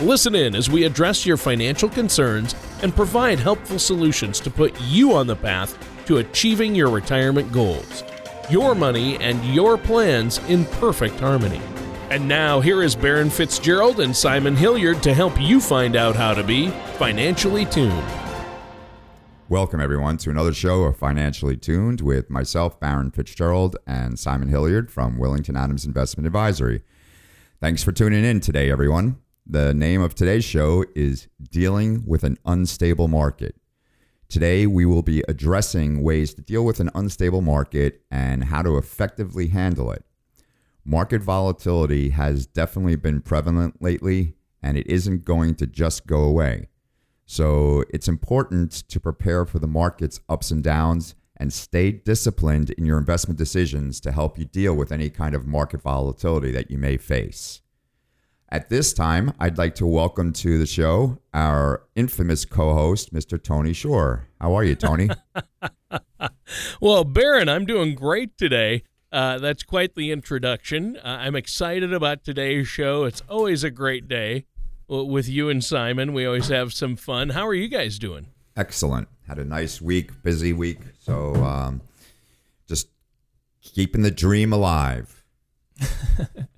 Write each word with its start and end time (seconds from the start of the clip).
Listen 0.00 0.34
in 0.34 0.54
as 0.54 0.68
we 0.68 0.84
address 0.84 1.24
your 1.24 1.38
financial 1.38 1.88
concerns 1.88 2.54
and 2.82 2.94
provide 2.94 3.38
helpful 3.38 3.78
solutions 3.78 4.38
to 4.40 4.50
put 4.50 4.78
you 4.82 5.14
on 5.14 5.26
the 5.26 5.34
path 5.34 5.78
to 6.04 6.18
achieving 6.18 6.74
your 6.74 6.90
retirement 6.90 7.50
goals. 7.50 8.04
Your 8.50 8.74
money 8.74 9.16
and 9.20 9.42
your 9.46 9.78
plans 9.78 10.36
in 10.50 10.66
perfect 10.66 11.18
harmony. 11.18 11.62
And 12.10 12.28
now, 12.28 12.60
here 12.60 12.82
is 12.82 12.94
Baron 12.94 13.30
Fitzgerald 13.30 14.00
and 14.00 14.14
Simon 14.14 14.54
Hilliard 14.54 15.02
to 15.02 15.14
help 15.14 15.40
you 15.40 15.62
find 15.62 15.96
out 15.96 16.14
how 16.14 16.34
to 16.34 16.44
be 16.44 16.68
financially 16.98 17.64
tuned. 17.64 18.04
Welcome, 19.48 19.80
everyone, 19.80 20.18
to 20.18 20.30
another 20.30 20.52
show 20.52 20.82
of 20.82 20.98
Financially 20.98 21.56
Tuned 21.56 22.02
with 22.02 22.28
myself, 22.28 22.78
Baron 22.78 23.12
Fitzgerald, 23.12 23.76
and 23.86 24.18
Simon 24.18 24.48
Hilliard 24.48 24.90
from 24.90 25.16
Wellington 25.16 25.56
Adams 25.56 25.86
Investment 25.86 26.26
Advisory. 26.26 26.82
Thanks 27.62 27.82
for 27.82 27.92
tuning 27.92 28.26
in 28.26 28.40
today, 28.40 28.70
everyone. 28.70 29.16
The 29.48 29.72
name 29.72 30.00
of 30.00 30.16
today's 30.16 30.44
show 30.44 30.84
is 30.96 31.28
Dealing 31.52 32.02
with 32.04 32.24
an 32.24 32.36
Unstable 32.46 33.06
Market. 33.06 33.54
Today, 34.28 34.66
we 34.66 34.84
will 34.84 35.04
be 35.04 35.22
addressing 35.28 36.02
ways 36.02 36.34
to 36.34 36.42
deal 36.42 36.64
with 36.64 36.80
an 36.80 36.90
unstable 36.96 37.42
market 37.42 38.02
and 38.10 38.42
how 38.42 38.62
to 38.62 38.76
effectively 38.76 39.46
handle 39.46 39.92
it. 39.92 40.04
Market 40.84 41.22
volatility 41.22 42.10
has 42.10 42.44
definitely 42.48 42.96
been 42.96 43.20
prevalent 43.20 43.80
lately, 43.80 44.34
and 44.64 44.76
it 44.76 44.88
isn't 44.88 45.24
going 45.24 45.54
to 45.54 45.66
just 45.68 46.08
go 46.08 46.24
away. 46.24 46.66
So, 47.24 47.84
it's 47.90 48.08
important 48.08 48.72
to 48.88 48.98
prepare 48.98 49.46
for 49.46 49.60
the 49.60 49.68
market's 49.68 50.18
ups 50.28 50.50
and 50.50 50.60
downs 50.60 51.14
and 51.36 51.52
stay 51.52 51.92
disciplined 51.92 52.70
in 52.70 52.84
your 52.84 52.98
investment 52.98 53.38
decisions 53.38 54.00
to 54.00 54.10
help 54.10 54.40
you 54.40 54.44
deal 54.44 54.74
with 54.74 54.90
any 54.90 55.08
kind 55.08 55.36
of 55.36 55.46
market 55.46 55.82
volatility 55.82 56.50
that 56.50 56.68
you 56.68 56.78
may 56.78 56.96
face. 56.96 57.60
At 58.48 58.68
this 58.68 58.92
time, 58.92 59.32
I'd 59.40 59.58
like 59.58 59.74
to 59.76 59.86
welcome 59.86 60.32
to 60.34 60.56
the 60.56 60.66
show 60.66 61.18
our 61.34 61.82
infamous 61.96 62.44
co 62.44 62.74
host, 62.74 63.12
Mr. 63.12 63.42
Tony 63.42 63.72
Shore. 63.72 64.28
How 64.40 64.54
are 64.54 64.62
you, 64.62 64.76
Tony? 64.76 65.10
well, 66.80 67.02
Baron, 67.02 67.48
I'm 67.48 67.66
doing 67.66 67.96
great 67.96 68.38
today. 68.38 68.84
Uh, 69.10 69.38
that's 69.38 69.64
quite 69.64 69.96
the 69.96 70.12
introduction. 70.12 70.96
Uh, 70.98 71.18
I'm 71.20 71.34
excited 71.34 71.92
about 71.92 72.22
today's 72.22 72.68
show. 72.68 73.02
It's 73.02 73.22
always 73.28 73.64
a 73.64 73.70
great 73.70 74.06
day 74.06 74.46
with 74.86 75.28
you 75.28 75.48
and 75.48 75.64
Simon. 75.64 76.12
We 76.12 76.24
always 76.24 76.46
have 76.48 76.72
some 76.72 76.94
fun. 76.94 77.30
How 77.30 77.48
are 77.48 77.54
you 77.54 77.66
guys 77.66 77.98
doing? 77.98 78.28
Excellent. 78.56 79.08
Had 79.26 79.40
a 79.40 79.44
nice 79.44 79.80
week, 79.80 80.22
busy 80.22 80.52
week. 80.52 80.78
So 81.00 81.34
um, 81.44 81.80
just 82.68 82.88
keeping 83.60 84.02
the 84.02 84.12
dream 84.12 84.52
alive. 84.52 85.24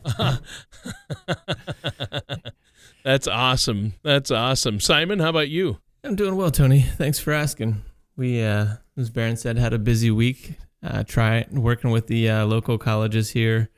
That's 3.04 3.28
awesome. 3.28 3.94
That's 4.02 4.30
awesome. 4.30 4.80
Simon, 4.80 5.18
how 5.18 5.30
about 5.30 5.48
you? 5.48 5.78
I'm 6.04 6.16
doing 6.16 6.36
well, 6.36 6.50
Tony. 6.50 6.82
Thanks 6.82 7.18
for 7.18 7.32
asking. 7.32 7.82
We, 8.16 8.42
uh, 8.42 8.76
as 8.96 9.10
Baron 9.10 9.36
said, 9.36 9.58
had 9.58 9.72
a 9.72 9.78
busy 9.78 10.10
week. 10.10 10.54
Uh, 10.82 11.02
try 11.04 11.46
working 11.50 11.90
with 11.90 12.06
the 12.06 12.30
uh, 12.30 12.46
local 12.46 12.78
colleges 12.78 13.30
here 13.30 13.68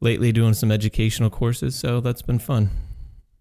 lately, 0.00 0.32
doing 0.32 0.54
some 0.54 0.70
educational 0.70 1.30
courses. 1.30 1.74
So 1.74 2.00
that's 2.00 2.22
been 2.22 2.38
fun. 2.38 2.70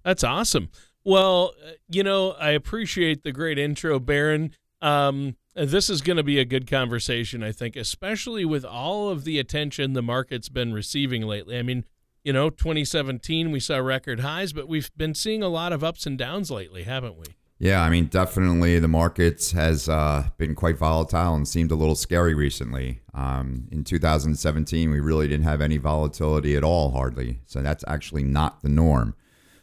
That's 0.03 0.23
awesome. 0.23 0.69
Well, 1.03 1.53
uh, 1.65 1.71
you 1.89 2.03
know, 2.03 2.31
I 2.31 2.51
appreciate 2.51 3.23
the 3.23 3.31
great 3.31 3.57
intro, 3.57 3.99
Baron. 3.99 4.51
Um, 4.81 5.35
this 5.55 5.89
is 5.89 6.01
going 6.01 6.17
to 6.17 6.23
be 6.23 6.39
a 6.39 6.45
good 6.45 6.69
conversation, 6.69 7.43
I 7.43 7.51
think, 7.51 7.75
especially 7.75 8.45
with 8.45 8.63
all 8.63 9.09
of 9.09 9.23
the 9.23 9.39
attention 9.39 9.93
the 9.93 10.01
market's 10.01 10.49
been 10.49 10.73
receiving 10.73 11.23
lately. 11.23 11.57
I 11.57 11.63
mean, 11.63 11.85
you 12.29 12.33
know, 12.33 12.51
2017 12.51 13.49
we 13.49 13.59
saw 13.59 13.77
record 13.77 14.19
highs, 14.19 14.53
but 14.53 14.67
we've 14.67 14.91
been 14.95 15.15
seeing 15.15 15.41
a 15.41 15.47
lot 15.47 15.73
of 15.73 15.83
ups 15.83 16.05
and 16.05 16.15
downs 16.15 16.51
lately, 16.51 16.83
haven't 16.83 17.17
we? 17.17 17.25
Yeah, 17.57 17.81
I 17.81 17.89
mean, 17.89 18.05
definitely 18.05 18.77
the 18.77 18.87
markets 18.87 19.53
has 19.53 19.89
uh, 19.89 20.27
been 20.37 20.53
quite 20.53 20.77
volatile 20.77 21.33
and 21.33 21.47
seemed 21.47 21.71
a 21.71 21.75
little 21.75 21.95
scary 21.95 22.35
recently. 22.35 23.01
Um, 23.15 23.67
in 23.71 23.83
2017, 23.83 24.91
we 24.91 24.99
really 24.99 25.27
didn't 25.27 25.45
have 25.45 25.59
any 25.59 25.77
volatility 25.77 26.55
at 26.55 26.63
all, 26.63 26.91
hardly. 26.91 27.39
So 27.47 27.63
that's 27.63 27.83
actually 27.87 28.25
not 28.25 28.61
the 28.61 28.69
norm. 28.69 29.15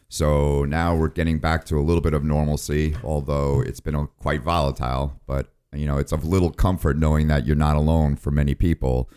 So 0.09 0.65
now 0.65 0.93
we're 0.93 1.07
getting 1.07 1.39
back 1.39 1.63
to 1.67 1.77
a 1.77 1.79
little 1.79 2.01
bit 2.01 2.13
of 2.13 2.25
normalcy, 2.25 2.97
although 3.01 3.61
it's 3.61 3.79
been 3.79 3.95
a, 3.95 4.07
quite 4.07 4.41
volatile. 4.41 5.21
But 5.25 5.53
you 5.71 5.85
know, 5.85 5.99
it's 5.99 6.11
of 6.11 6.25
little 6.25 6.51
comfort 6.51 6.97
knowing 6.97 7.29
that 7.29 7.47
you're 7.47 7.55
not 7.55 7.77
alone 7.77 8.17
for 8.17 8.29
many 8.29 8.55
people. 8.55 9.09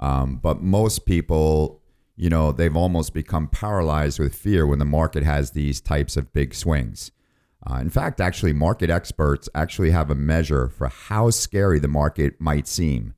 Um, 0.00 0.36
but 0.36 0.60
most 0.62 1.06
people, 1.06 1.79
you 2.20 2.28
know, 2.28 2.52
they've 2.52 2.76
almost 2.76 3.14
become 3.14 3.48
paralyzed 3.48 4.18
with 4.18 4.34
fear 4.34 4.66
when 4.66 4.78
the 4.78 4.84
market 4.84 5.22
has 5.22 5.52
these 5.52 5.80
types 5.80 6.18
of 6.18 6.34
big 6.34 6.54
swings. 6.54 7.10
Uh, 7.66 7.76
in 7.76 7.88
fact, 7.88 8.20
actually, 8.20 8.52
market 8.52 8.90
experts 8.90 9.48
actually 9.54 9.90
have 9.90 10.10
a 10.10 10.14
measure 10.14 10.68
for 10.68 10.88
how 10.88 11.30
scary 11.30 11.78
the 11.78 11.88
market 11.88 12.38
might 12.38 12.68
seem. 12.68 13.14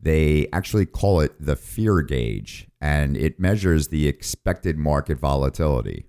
They 0.00 0.48
actually 0.50 0.86
call 0.86 1.20
it 1.20 1.34
the 1.38 1.56
fear 1.56 2.00
gauge, 2.00 2.68
and 2.80 3.18
it 3.18 3.38
measures 3.38 3.88
the 3.88 4.08
expected 4.08 4.78
market 4.78 5.18
volatility. 5.18 6.07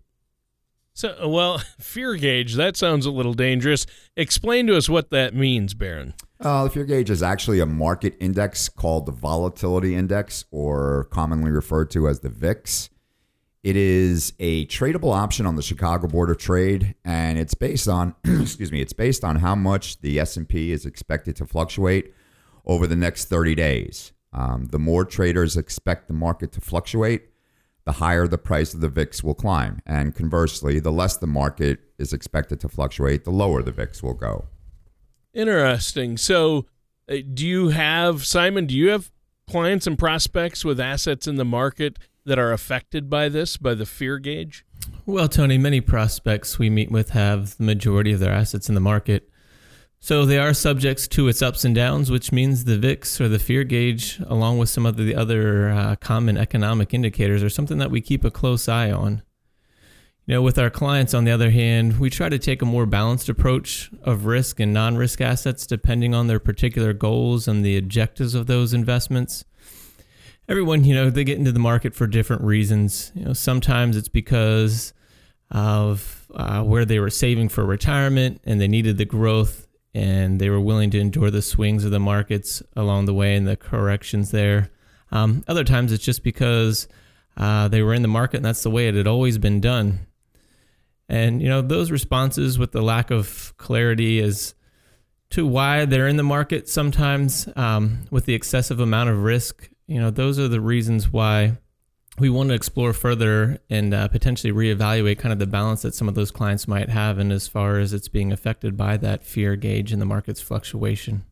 So, 0.99 1.29
well, 1.29 1.59
fear 1.79 2.15
gauge, 2.15 2.55
that 2.55 2.75
sounds 2.75 3.05
a 3.05 3.11
little 3.11 3.33
dangerous. 3.33 3.85
Explain 4.17 4.67
to 4.67 4.75
us 4.75 4.89
what 4.89 5.11
that 5.11 5.33
means, 5.33 5.73
Baron. 5.73 6.13
Uh, 6.41 6.65
the 6.65 6.69
fear 6.69 6.83
gauge 6.83 7.09
is 7.09 7.23
actually 7.23 7.61
a 7.61 7.65
market 7.65 8.17
index 8.19 8.67
called 8.67 9.05
the 9.05 9.13
volatility 9.13 9.95
index, 9.95 10.43
or 10.51 11.05
commonly 11.05 11.51
referred 11.51 11.89
to 11.91 12.09
as 12.09 12.19
the 12.19 12.27
VIX. 12.27 12.89
It 13.63 13.77
is 13.77 14.33
a 14.39 14.65
tradable 14.65 15.15
option 15.15 15.45
on 15.45 15.55
the 15.55 15.61
Chicago 15.61 16.07
Board 16.07 16.29
of 16.31 16.37
Trade, 16.37 16.95
and 17.05 17.39
it's 17.39 17.53
based 17.53 17.87
on, 17.87 18.13
excuse 18.25 18.69
me, 18.69 18.81
it's 18.81 18.91
based 18.91 19.23
on 19.23 19.37
how 19.37 19.55
much 19.55 20.01
the 20.01 20.19
S&P 20.19 20.73
is 20.73 20.85
expected 20.85 21.37
to 21.37 21.45
fluctuate 21.45 22.13
over 22.65 22.85
the 22.85 22.97
next 22.97 23.29
30 23.29 23.55
days. 23.55 24.11
Um, 24.33 24.65
the 24.65 24.79
more 24.79 25.05
traders 25.05 25.55
expect 25.55 26.09
the 26.09 26.13
market 26.13 26.51
to 26.51 26.61
fluctuate, 26.61 27.29
the 27.89 27.93
higher 27.93 28.27
the 28.27 28.37
price 28.37 28.75
of 28.75 28.81
the 28.81 28.87
VIX 28.87 29.23
will 29.23 29.33
climb. 29.33 29.81
And 29.83 30.13
conversely, 30.13 30.79
the 30.79 30.91
less 30.91 31.17
the 31.17 31.25
market 31.25 31.79
is 31.97 32.13
expected 32.13 32.59
to 32.59 32.69
fluctuate, 32.69 33.23
the 33.23 33.31
lower 33.31 33.63
the 33.63 33.71
VIX 33.71 34.03
will 34.03 34.13
go. 34.13 34.45
Interesting. 35.33 36.15
So, 36.15 36.67
uh, 37.11 37.15
do 37.33 37.47
you 37.47 37.69
have, 37.69 38.27
Simon, 38.27 38.67
do 38.67 38.75
you 38.75 38.89
have 38.89 39.09
clients 39.49 39.87
and 39.87 39.97
prospects 39.97 40.63
with 40.63 40.79
assets 40.79 41.25
in 41.25 41.37
the 41.37 41.45
market 41.45 41.97
that 42.25 42.37
are 42.37 42.53
affected 42.53 43.09
by 43.09 43.27
this, 43.27 43.57
by 43.57 43.73
the 43.73 43.87
fear 43.87 44.19
gauge? 44.19 44.67
Well, 45.07 45.27
Tony, 45.27 45.57
many 45.57 45.81
prospects 45.81 46.59
we 46.59 46.69
meet 46.69 46.91
with 46.91 47.09
have 47.09 47.57
the 47.57 47.63
majority 47.63 48.11
of 48.11 48.19
their 48.19 48.31
assets 48.31 48.69
in 48.69 48.75
the 48.75 48.81
market. 48.81 49.28
So 50.01 50.25
they 50.25 50.37
are 50.37 50.53
subjects 50.53 51.07
to 51.09 51.27
its 51.27 51.41
ups 51.41 51.65
and 51.65 51.75
downs, 51.75 52.09
which 52.09 52.31
means 52.31 52.63
the 52.63 52.77
VIX 52.77 53.19
or 53.19 53.27
the 53.27 53.37
fear 53.37 53.65
gauge, 53.65 54.19
along 54.27 54.57
with 54.57 54.69
some 54.69 54.85
of 54.85 54.95
the 54.95 55.13
other 55.13 55.69
uh, 55.69 55.95
common 55.97 56.37
economic 56.37 56.93
indicators, 56.93 57.43
are 57.43 57.49
something 57.49 57.79
that 57.79 57.91
we 57.91 57.99
keep 57.99 58.23
a 58.23 58.31
close 58.31 58.69
eye 58.69 58.91
on. 58.91 59.23
You 60.25 60.35
know, 60.35 60.41
with 60.41 60.57
our 60.57 60.69
clients, 60.69 61.13
on 61.13 61.25
the 61.25 61.31
other 61.31 61.49
hand, 61.49 61.99
we 61.99 62.09
try 62.09 62.29
to 62.29 62.39
take 62.39 62.61
a 62.61 62.65
more 62.65 62.85
balanced 62.85 63.29
approach 63.29 63.91
of 64.03 64.25
risk 64.25 64.59
and 64.59 64.71
non 64.71 64.95
risk 64.95 65.21
assets 65.21 65.67
depending 65.67 66.13
on 66.13 66.27
their 66.27 66.39
particular 66.39 66.93
goals 66.93 67.47
and 67.47 67.65
the 67.65 67.77
objectives 67.77 68.35
of 68.35 68.47
those 68.47 68.73
investments. 68.73 69.43
Everyone, 70.47 70.83
you 70.83 70.95
know, 70.95 71.09
they 71.09 71.23
get 71.23 71.37
into 71.37 71.51
the 71.51 71.59
market 71.59 71.93
for 71.93 72.07
different 72.07 72.43
reasons. 72.43 73.11
You 73.15 73.25
know, 73.25 73.33
sometimes 73.33 73.97
it's 73.97 74.07
because 74.07 74.93
of 75.51 76.27
uh, 76.33 76.61
where 76.63 76.85
they 76.85 76.99
were 76.99 77.09
saving 77.09 77.49
for 77.49 77.65
retirement 77.65 78.39
and 78.45 78.61
they 78.61 78.67
needed 78.67 78.97
the 78.97 79.05
growth 79.05 79.67
and 79.93 80.39
they 80.39 80.49
were 80.49 80.59
willing 80.59 80.91
to 80.91 80.99
endure 80.99 81.31
the 81.31 81.41
swings 81.41 81.83
of 81.83 81.91
the 81.91 81.99
markets 81.99 82.61
along 82.75 83.05
the 83.05 83.13
way 83.13 83.35
and 83.35 83.47
the 83.47 83.57
corrections 83.57 84.31
there. 84.31 84.69
Um, 85.11 85.43
other 85.47 85.63
times 85.63 85.91
it's 85.91 86.03
just 86.03 86.23
because 86.23 86.87
uh, 87.37 87.67
they 87.67 87.81
were 87.81 87.93
in 87.93 88.01
the 88.01 88.07
market 88.07 88.37
and 88.37 88.45
that's 88.45 88.63
the 88.63 88.69
way 88.69 88.87
it 88.87 88.95
had 88.95 89.07
always 89.07 89.37
been 89.37 89.59
done. 89.59 90.05
And 91.07 91.41
you 91.41 91.49
know 91.49 91.61
those 91.63 91.89
responses 91.89 92.59
with 92.59 92.71
the 92.71 92.83
lack 92.83 93.09
of 93.09 93.53
clarity 93.57 94.19
as 94.19 94.53
to 95.31 95.45
why 95.45 95.85
they're 95.85 96.07
in 96.07 96.17
the 96.17 96.23
market 96.23 96.69
sometimes 96.69 97.47
um, 97.55 98.05
with 98.11 98.25
the 98.25 98.35
excessive 98.35 98.79
amount 98.79 99.09
of 99.09 99.23
risk. 99.23 99.69
You 99.87 99.99
know 99.99 100.11
those 100.11 100.37
are 100.37 100.47
the 100.47 100.61
reasons 100.61 101.11
why 101.11 101.57
we 102.19 102.29
want 102.29 102.49
to 102.49 102.55
explore 102.55 102.93
further 102.93 103.59
and 103.69 103.93
uh, 103.93 104.07
potentially 104.07 104.51
reevaluate 104.53 105.19
kind 105.19 105.33
of 105.33 105.39
the 105.39 105.47
balance 105.47 105.81
that 105.81 105.95
some 105.95 106.07
of 106.07 106.15
those 106.15 106.31
clients 106.31 106.67
might 106.67 106.89
have, 106.89 107.17
and 107.17 107.31
as 107.31 107.47
far 107.47 107.77
as 107.77 107.93
it's 107.93 108.07
being 108.07 108.31
affected 108.31 108.75
by 108.75 108.97
that 108.97 109.23
fear 109.23 109.55
gauge 109.55 109.91
and 109.91 110.01
the 110.01 110.05
market's 110.05 110.41
fluctuation. 110.41 111.23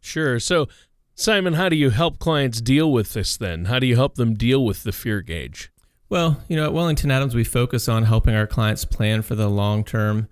Sure. 0.00 0.38
So, 0.38 0.68
Simon, 1.14 1.54
how 1.54 1.68
do 1.68 1.76
you 1.76 1.90
help 1.90 2.18
clients 2.18 2.60
deal 2.60 2.92
with 2.92 3.14
this 3.14 3.36
then? 3.36 3.64
How 3.66 3.78
do 3.78 3.86
you 3.86 3.96
help 3.96 4.14
them 4.14 4.34
deal 4.34 4.64
with 4.64 4.82
the 4.82 4.92
fear 4.92 5.20
gauge? 5.22 5.72
Well, 6.08 6.42
you 6.46 6.56
know, 6.56 6.64
at 6.64 6.72
Wellington 6.72 7.10
Adams, 7.10 7.34
we 7.34 7.42
focus 7.42 7.88
on 7.88 8.04
helping 8.04 8.34
our 8.34 8.46
clients 8.46 8.84
plan 8.84 9.22
for 9.22 9.34
the 9.34 9.48
long 9.48 9.82
term, 9.82 10.28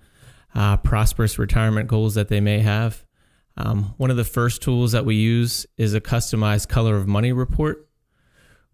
uh, 0.55 0.77
prosperous 0.77 1.39
retirement 1.39 1.89
goals 1.89 2.15
that 2.15 2.29
they 2.29 2.41
may 2.41 2.61
have. 2.61 3.05
Um, 3.57 3.95
one 3.97 4.11
of 4.11 4.17
the 4.17 4.25
first 4.25 4.63
tools 4.63 4.93
that 4.93 5.05
we 5.05 5.17
use 5.17 5.67
is 5.77 5.95
a 5.95 6.01
customized 6.01 6.69
color 6.69 6.97
of 6.97 7.07
money 7.07 7.33
report, 7.33 7.89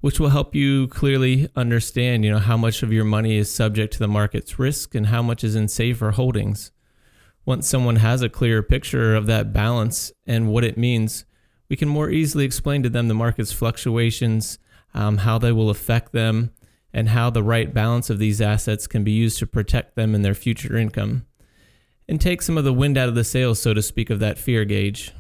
which 0.01 0.19
will 0.19 0.31
help 0.31 0.55
you 0.55 0.89
clearly 0.89 1.49
understand, 1.57 2.25
you 2.25 2.31
know, 2.31 2.39
how 2.39 2.57
much 2.57 2.83
of 2.83 2.93
your 2.93 3.05
money 3.05 3.37
is 3.37 3.53
subject 3.53 3.93
to 3.93 3.99
the 3.99 4.09
market's 4.09 4.59
risk 4.59 4.95
and 4.95 5.07
how 5.07 5.23
much 5.23 5.45
is 5.45 5.55
in 5.55 5.69
safer 5.69 6.13
holdings. 6.13 6.73
Once 7.45 7.69
someone 7.69 7.97
has 7.97 8.23
a 8.23 8.29
clearer 8.29 8.63
picture 8.63 9.15
of 9.15 9.27
that 9.27 9.53
balance 9.53 10.13
and 10.27 10.49
what 10.49 10.65
it 10.65 10.79
means, 10.79 11.25
we 11.69 11.77
can 11.77 11.89
more 11.89 12.11
easily 12.11 12.45
explain 12.45 12.83
to 12.83 12.89
them 12.89 13.09
the 13.09 13.15
market's 13.15 13.53
fluctuations, 13.53 14.59
um, 14.95 15.19
how 15.19 15.39
they 15.39 15.53
will 15.53 15.71
affect 15.71 16.13
them, 16.13 16.51
and 16.93 17.11
how 17.11 17.31
the 17.31 17.43
right 17.43 17.73
balance 17.73 18.11
of 18.11 18.19
these 18.19 18.41
assets 18.41 18.87
can 18.87 19.05
be 19.05 19.13
used 19.13 19.39
to 19.39 19.47
protect 19.47 19.95
them 19.95 20.15
and 20.15 20.25
their 20.25 20.35
future 20.35 20.77
income 20.77 21.25
and 22.11 22.21
take 22.21 22.43
some 22.43 22.59
of 22.59 22.65
the 22.65 22.73
wind 22.73 22.99
out 22.99 23.09
of 23.09 23.15
the 23.15 23.23
sails, 23.23 23.63
so 23.63 23.73
to 23.73 23.81
speak, 23.81 24.11
of 24.11 24.19
that 24.19 24.37
fear 24.37 24.65
gauge. 24.65 25.13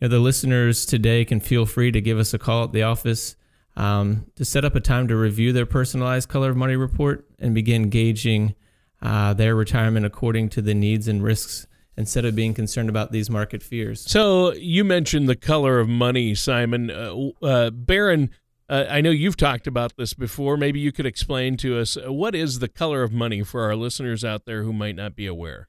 You 0.00 0.06
know, 0.06 0.08
the 0.08 0.20
listeners 0.20 0.86
today 0.86 1.24
can 1.24 1.40
feel 1.40 1.66
free 1.66 1.90
to 1.90 2.00
give 2.00 2.20
us 2.20 2.32
a 2.32 2.38
call 2.38 2.62
at 2.62 2.72
the 2.72 2.84
office 2.84 3.34
um, 3.78 4.26
to 4.34 4.44
set 4.44 4.64
up 4.64 4.74
a 4.74 4.80
time 4.80 5.06
to 5.08 5.16
review 5.16 5.52
their 5.52 5.64
personalized 5.64 6.28
color 6.28 6.50
of 6.50 6.56
money 6.56 6.74
report 6.76 7.24
and 7.38 7.54
begin 7.54 7.88
gauging 7.88 8.54
uh, 9.00 9.32
their 9.32 9.54
retirement 9.54 10.04
according 10.04 10.48
to 10.50 10.60
the 10.60 10.74
needs 10.74 11.06
and 11.06 11.22
risks 11.22 11.68
instead 11.96 12.24
of 12.24 12.34
being 12.34 12.54
concerned 12.54 12.88
about 12.88 13.12
these 13.12 13.30
market 13.30 13.62
fears. 13.62 14.00
So 14.10 14.52
you 14.54 14.82
mentioned 14.82 15.28
the 15.28 15.36
color 15.36 15.78
of 15.78 15.88
money, 15.88 16.34
Simon. 16.34 16.90
Uh, 16.90 17.28
uh, 17.40 17.70
Baron, 17.70 18.30
uh, 18.68 18.84
I 18.90 19.00
know 19.00 19.10
you've 19.10 19.36
talked 19.36 19.68
about 19.68 19.96
this 19.96 20.12
before. 20.12 20.56
Maybe 20.56 20.80
you 20.80 20.90
could 20.90 21.06
explain 21.06 21.56
to 21.58 21.78
us 21.78 21.96
uh, 21.96 22.12
what 22.12 22.34
is 22.34 22.58
the 22.58 22.68
color 22.68 23.04
of 23.04 23.12
money 23.12 23.44
for 23.44 23.62
our 23.62 23.76
listeners 23.76 24.24
out 24.24 24.44
there 24.44 24.64
who 24.64 24.72
might 24.72 24.96
not 24.96 25.14
be 25.14 25.26
aware. 25.26 25.68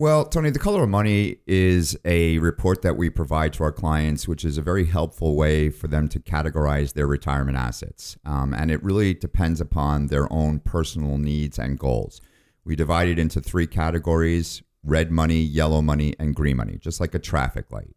Well, 0.00 0.26
Tony, 0.26 0.50
the 0.50 0.60
color 0.60 0.84
of 0.84 0.88
money 0.88 1.38
is 1.48 1.98
a 2.04 2.38
report 2.38 2.82
that 2.82 2.96
we 2.96 3.10
provide 3.10 3.52
to 3.54 3.64
our 3.64 3.72
clients, 3.72 4.28
which 4.28 4.44
is 4.44 4.56
a 4.56 4.62
very 4.62 4.84
helpful 4.84 5.34
way 5.34 5.70
for 5.70 5.88
them 5.88 6.06
to 6.10 6.20
categorize 6.20 6.92
their 6.92 7.08
retirement 7.08 7.58
assets. 7.58 8.16
Um, 8.24 8.54
and 8.54 8.70
it 8.70 8.80
really 8.84 9.12
depends 9.12 9.60
upon 9.60 10.06
their 10.06 10.32
own 10.32 10.60
personal 10.60 11.18
needs 11.18 11.58
and 11.58 11.80
goals. 11.80 12.20
We 12.64 12.76
divide 12.76 13.08
it 13.08 13.18
into 13.18 13.40
three 13.40 13.66
categories 13.66 14.62
red 14.84 15.10
money, 15.10 15.40
yellow 15.40 15.82
money, 15.82 16.14
and 16.20 16.32
green 16.32 16.58
money, 16.58 16.78
just 16.80 17.00
like 17.00 17.16
a 17.16 17.18
traffic 17.18 17.72
light. 17.72 17.96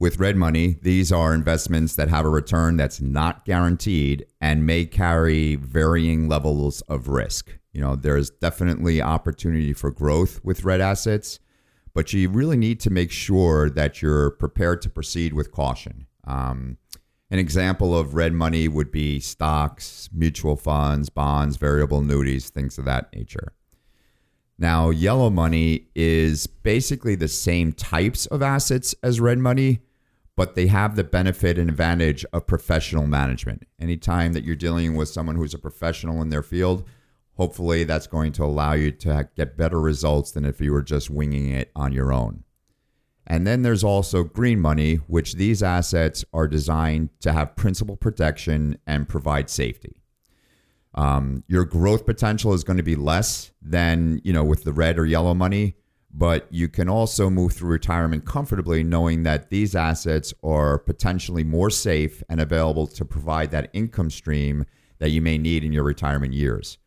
With 0.00 0.18
red 0.18 0.34
money, 0.34 0.78
these 0.80 1.12
are 1.12 1.34
investments 1.34 1.94
that 1.96 2.08
have 2.08 2.24
a 2.24 2.30
return 2.30 2.78
that's 2.78 3.02
not 3.02 3.44
guaranteed 3.44 4.24
and 4.40 4.64
may 4.64 4.86
carry 4.86 5.56
varying 5.56 6.26
levels 6.26 6.80
of 6.88 7.08
risk. 7.08 7.58
You 7.74 7.82
know, 7.82 7.96
there's 7.96 8.30
definitely 8.30 9.02
opportunity 9.02 9.74
for 9.74 9.90
growth 9.90 10.42
with 10.42 10.64
red 10.64 10.80
assets, 10.80 11.38
but 11.92 12.14
you 12.14 12.30
really 12.30 12.56
need 12.56 12.80
to 12.80 12.88
make 12.88 13.12
sure 13.12 13.68
that 13.68 14.00
you're 14.00 14.30
prepared 14.30 14.80
to 14.82 14.88
proceed 14.88 15.34
with 15.34 15.52
caution. 15.52 16.06
Um, 16.26 16.78
an 17.30 17.38
example 17.38 17.94
of 17.94 18.14
red 18.14 18.32
money 18.32 18.68
would 18.68 18.90
be 18.90 19.20
stocks, 19.20 20.08
mutual 20.14 20.56
funds, 20.56 21.10
bonds, 21.10 21.58
variable 21.58 21.98
annuities, 21.98 22.48
things 22.48 22.78
of 22.78 22.86
that 22.86 23.14
nature. 23.14 23.52
Now, 24.58 24.88
yellow 24.88 25.28
money 25.28 25.88
is 25.94 26.46
basically 26.46 27.16
the 27.16 27.28
same 27.28 27.74
types 27.74 28.24
of 28.26 28.42
assets 28.42 28.94
as 29.02 29.20
red 29.20 29.38
money, 29.38 29.80
but 30.40 30.54
they 30.54 30.68
have 30.68 30.96
the 30.96 31.04
benefit 31.04 31.58
and 31.58 31.68
advantage 31.68 32.24
of 32.32 32.46
professional 32.46 33.06
management. 33.06 33.64
Anytime 33.78 34.32
that 34.32 34.42
you're 34.42 34.56
dealing 34.56 34.96
with 34.96 35.10
someone 35.10 35.36
who's 35.36 35.52
a 35.52 35.58
professional 35.58 36.22
in 36.22 36.30
their 36.30 36.42
field, 36.42 36.88
hopefully 37.34 37.84
that's 37.84 38.06
going 38.06 38.32
to 38.32 38.44
allow 38.44 38.72
you 38.72 38.90
to 38.90 39.28
get 39.36 39.58
better 39.58 39.78
results 39.78 40.30
than 40.30 40.46
if 40.46 40.58
you 40.58 40.72
were 40.72 40.80
just 40.80 41.10
winging 41.10 41.50
it 41.50 41.70
on 41.76 41.92
your 41.92 42.10
own. 42.10 42.44
And 43.26 43.46
then 43.46 43.60
there's 43.60 43.84
also 43.84 44.24
green 44.24 44.60
money, 44.60 44.94
which 44.94 45.34
these 45.34 45.62
assets 45.62 46.24
are 46.32 46.48
designed 46.48 47.10
to 47.20 47.32
have 47.32 47.54
principal 47.54 47.96
protection 47.96 48.78
and 48.86 49.06
provide 49.06 49.50
safety. 49.50 50.00
Um, 50.94 51.44
your 51.48 51.66
growth 51.66 52.06
potential 52.06 52.54
is 52.54 52.64
going 52.64 52.78
to 52.78 52.82
be 52.82 52.96
less 52.96 53.52
than 53.60 54.22
you 54.24 54.32
know 54.32 54.44
with 54.44 54.64
the 54.64 54.72
red 54.72 54.98
or 54.98 55.04
yellow 55.04 55.34
money, 55.34 55.76
but 56.12 56.46
you 56.50 56.68
can 56.68 56.88
also 56.88 57.30
move 57.30 57.52
through 57.52 57.70
retirement 57.70 58.24
comfortably, 58.24 58.82
knowing 58.82 59.22
that 59.22 59.50
these 59.50 59.76
assets 59.76 60.34
are 60.42 60.78
potentially 60.78 61.44
more 61.44 61.70
safe 61.70 62.22
and 62.28 62.40
available 62.40 62.86
to 62.86 63.04
provide 63.04 63.50
that 63.52 63.70
income 63.72 64.10
stream 64.10 64.64
that 64.98 65.10
you 65.10 65.22
may 65.22 65.38
need 65.38 65.64
in 65.64 65.72
your 65.72 65.84
retirement 65.84 66.34
years. 66.34 66.78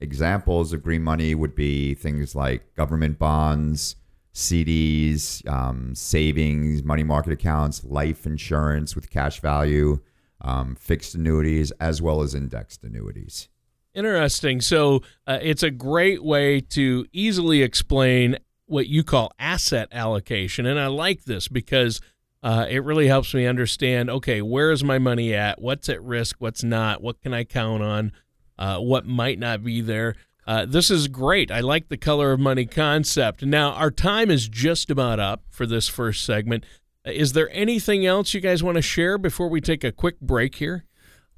Examples 0.00 0.72
of 0.72 0.82
green 0.82 1.02
money 1.02 1.34
would 1.34 1.54
be 1.54 1.94
things 1.94 2.34
like 2.34 2.74
government 2.74 3.18
bonds, 3.18 3.96
CDs, 4.34 5.46
um, 5.48 5.94
savings, 5.94 6.84
money 6.84 7.02
market 7.02 7.32
accounts, 7.32 7.82
life 7.82 8.26
insurance 8.26 8.94
with 8.94 9.08
cash 9.08 9.40
value, 9.40 9.98
um, 10.42 10.76
fixed 10.76 11.14
annuities, 11.14 11.70
as 11.80 12.02
well 12.02 12.20
as 12.20 12.34
indexed 12.34 12.84
annuities. 12.84 13.48
Interesting. 13.94 14.60
So 14.60 15.00
uh, 15.26 15.38
it's 15.40 15.62
a 15.62 15.70
great 15.70 16.22
way 16.22 16.60
to 16.60 17.06
easily 17.14 17.62
explain 17.62 18.36
what 18.66 18.86
you 18.88 19.02
call 19.02 19.32
asset 19.38 19.88
allocation. 19.92 20.66
And 20.66 20.78
I 20.78 20.86
like 20.88 21.24
this 21.24 21.48
because 21.48 22.00
uh, 22.42 22.66
it 22.68 22.84
really 22.84 23.06
helps 23.06 23.32
me 23.34 23.46
understand 23.46 24.10
okay, 24.10 24.42
where 24.42 24.70
is 24.70 24.84
my 24.84 24.98
money 24.98 25.34
at? 25.34 25.60
What's 25.60 25.88
at 25.88 26.02
risk? 26.02 26.36
What's 26.38 26.62
not? 26.62 27.02
What 27.02 27.20
can 27.22 27.32
I 27.32 27.44
count 27.44 27.82
on? 27.82 28.12
uh, 28.58 28.78
what 28.78 29.06
might 29.06 29.38
not 29.38 29.62
be 29.62 29.80
there. 29.80 30.14
Uh, 30.46 30.64
this 30.64 30.90
is 30.90 31.08
great. 31.08 31.50
I 31.50 31.60
like 31.60 31.88
the 31.88 31.96
color 31.96 32.32
of 32.32 32.40
money 32.40 32.66
concept. 32.66 33.42
Now, 33.42 33.72
our 33.72 33.90
time 33.90 34.30
is 34.30 34.48
just 34.48 34.90
about 34.90 35.18
up 35.18 35.42
for 35.50 35.66
this 35.66 35.88
first 35.88 36.24
segment. 36.24 36.64
Is 37.04 37.32
there 37.32 37.50
anything 37.52 38.06
else 38.06 38.32
you 38.32 38.40
guys 38.40 38.62
want 38.62 38.76
to 38.76 38.82
share 38.82 39.18
before 39.18 39.48
we 39.48 39.60
take 39.60 39.82
a 39.84 39.92
quick 39.92 40.20
break 40.20 40.56
here? 40.56 40.84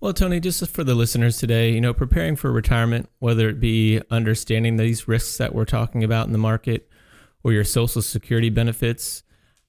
Well, 0.01 0.13
Tony, 0.13 0.41
just 0.41 0.65
for 0.69 0.85
the 0.85 0.95
listeners 0.95 1.39
today, 1.39 1.73
you 1.73 1.81
know, 1.81 1.93
preparing 1.93 2.37
for 2.37 2.53
retirement, 2.53 3.09
whether 3.19 3.49
it 3.49 3.59
be 3.59 4.01
understanding 4.11 4.77
these 4.77 5.09
risks 5.09 5.39
that 5.39 5.55
we're 5.55 5.65
talking 5.65 6.05
about 6.05 6.27
in 6.27 6.33
the 6.33 6.39
market 6.39 6.88
or 7.43 7.53
your 7.53 7.65
Social 7.65 8.03
Security 8.03 8.51
benefits, 8.51 9.23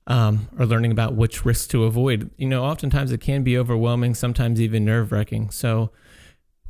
um, 0.08 0.50
or 0.58 0.66
learning 0.66 0.92
about 0.92 1.16
which 1.16 1.46
risks 1.46 1.68
to 1.68 1.84
avoid, 1.84 2.32
you 2.38 2.48
know, 2.48 2.64
oftentimes 2.64 3.12
it 3.12 3.22
can 3.22 3.44
be 3.44 3.58
overwhelming, 3.58 4.16
sometimes 4.16 4.60
even 4.60 4.86
nerve 4.86 5.12
wracking. 5.12 5.50
So, 5.52 5.92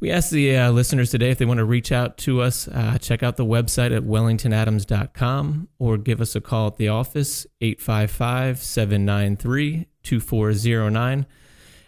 we 0.02 0.12
asked 0.12 0.32
the 0.32 0.56
uh, 0.56 0.72
listeners 0.72 1.12
today 1.12 1.32
if 1.32 1.40
they 1.40 1.46
want 1.46 1.58
to 1.58 1.66
reach 1.66 1.92
out 1.92 2.18
to 2.20 2.42
us, 2.42 2.70
uh, 2.70 2.98
check 3.00 3.22
out 3.22 3.36
the 3.36 3.46
website 3.46 3.96
at 3.96 4.04
wellingtonadams.com 4.04 5.68
or 5.78 5.98
give 5.98 6.22
us 6.22 6.36
a 6.38 6.42
call 6.42 6.68
at 6.68 6.78
the 6.78 6.88
office, 6.88 7.46
855 7.60 8.60
793 8.60 9.88
2409, 10.02 11.26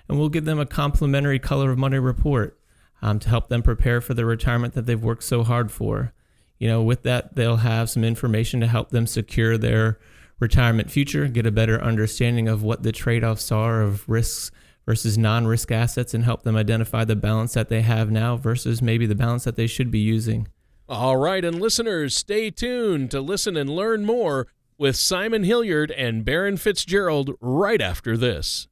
and 0.10 0.20
we'll 0.20 0.28
give 0.28 0.44
them 0.44 0.60
a 0.60 0.66
complimentary 0.66 1.40
color 1.40 1.72
of 1.72 1.78
money 1.78 2.00
report 2.00 2.60
um, 3.02 3.18
to 3.20 3.30
help 3.30 3.48
them 3.48 3.64
prepare 3.64 4.02
for 4.02 4.14
the 4.14 4.26
retirement 4.26 4.74
that 4.74 4.86
they've 4.86 5.02
worked 5.02 5.24
so 5.24 5.44
hard 5.44 5.72
for. 5.72 6.14
You 6.62 6.68
know, 6.68 6.84
with 6.84 7.02
that, 7.02 7.36
they'll 7.36 7.58
have 7.58 7.90
some 7.90 8.04
information 8.04 8.60
to 8.60 8.68
help 8.68 8.92
them 8.92 9.08
secure 9.08 9.58
their 9.58 9.98
retirement 10.40 10.92
future, 10.92 11.28
get 11.28 11.48
a 11.48 11.52
better 11.52 11.82
understanding 11.82 12.48
of 12.48 12.62
what 12.62 12.84
the 12.84 12.92
trade 12.92 13.24
offs 13.24 13.52
are 13.52 13.82
of 13.82 14.08
risks 14.08 14.52
versus 14.86 15.18
non 15.18 15.48
risk 15.48 15.72
assets 15.72 16.14
and 16.14 16.24
help 16.24 16.44
them 16.44 16.56
identify 16.56 17.04
the 17.04 17.16
balance 17.16 17.54
that 17.54 17.70
they 17.70 17.82
have 17.82 18.12
now 18.12 18.38
versus 18.38 18.80
maybe 18.80 19.08
the 19.08 19.16
balance 19.16 19.44
that 19.44 19.56
they 19.56 19.66
should 19.66 19.90
be 19.90 19.98
using. 19.98 20.48
All 20.88 21.18
right, 21.18 21.44
and 21.44 21.60
listeners, 21.60 22.16
stay 22.16 22.52
tuned 22.52 23.10
to 23.10 23.22
listen 23.22 23.58
and 23.58 23.68
learn 23.68 24.06
more 24.06 24.46
with 24.78 24.96
Simon 24.96 25.44
Hilliard 25.44 25.90
and 25.90 26.24
Baron 26.24 26.58
Fitzgerald 26.58 27.32
right 27.42 27.82
after 27.82 28.16
this. 28.16 28.68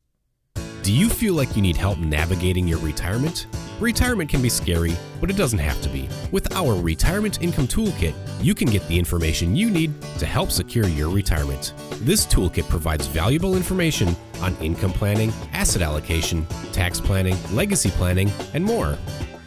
Do 0.83 0.93
you 0.93 1.09
feel 1.09 1.33
like 1.33 1.55
you 1.55 1.63
need 1.63 1.75
help 1.75 1.97
navigating 1.97 2.67
your 2.67 2.79
retirement? 2.79 3.47
Retirement 3.79 4.29
can 4.29 4.41
be 4.41 4.49
scary, 4.49 4.93
but 5.21 5.29
it 5.29 5.37
doesn't 5.37 5.59
have 5.59 5.81
to 5.83 5.87
be. 5.87 6.09
With 6.33 6.53
our 6.53 6.75
Retirement 6.75 7.41
Income 7.41 7.67
Toolkit, 7.67 8.13
you 8.43 8.53
can 8.53 8.67
get 8.67 8.85
the 8.89 8.99
information 8.99 9.55
you 9.55 9.69
need 9.69 9.93
to 10.17 10.25
help 10.25 10.51
secure 10.51 10.85
your 10.85 11.09
retirement. 11.09 11.73
This 12.01 12.25
toolkit 12.25 12.67
provides 12.67 13.07
valuable 13.07 13.55
information 13.55 14.17
on 14.41 14.53
income 14.57 14.91
planning, 14.91 15.31
asset 15.53 15.81
allocation, 15.81 16.45
tax 16.73 16.99
planning, 16.99 17.37
legacy 17.53 17.89
planning, 17.91 18.29
and 18.53 18.65
more. 18.65 18.97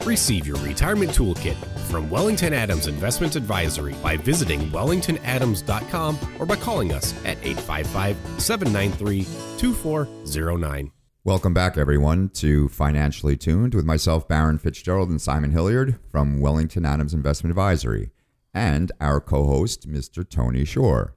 Receive 0.04 0.46
your 0.46 0.56
retirement 0.60 1.10
toolkit 1.10 1.56
from 1.90 2.08
Wellington 2.08 2.54
Adams 2.54 2.86
Investment 2.86 3.36
Advisory 3.36 3.92
by 4.02 4.16
visiting 4.16 4.70
wellingtonadams.com 4.70 6.18
or 6.38 6.46
by 6.46 6.56
calling 6.56 6.92
us 6.92 7.12
at 7.26 7.36
855 7.44 8.16
793 8.40 9.24
2409. 9.58 10.90
Welcome 11.24 11.54
back, 11.54 11.78
everyone, 11.78 12.30
to 12.30 12.68
Financially 12.68 13.36
Tuned 13.36 13.76
with 13.76 13.84
myself, 13.84 14.26
Baron 14.26 14.58
Fitzgerald, 14.58 15.08
and 15.08 15.22
Simon 15.22 15.52
Hilliard 15.52 16.00
from 16.10 16.40
Wellington 16.40 16.84
Adams 16.84 17.14
Investment 17.14 17.52
Advisory, 17.52 18.10
and 18.52 18.90
our 19.00 19.20
co 19.20 19.46
host, 19.46 19.88
Mr. 19.88 20.28
Tony 20.28 20.64
Shore. 20.64 21.14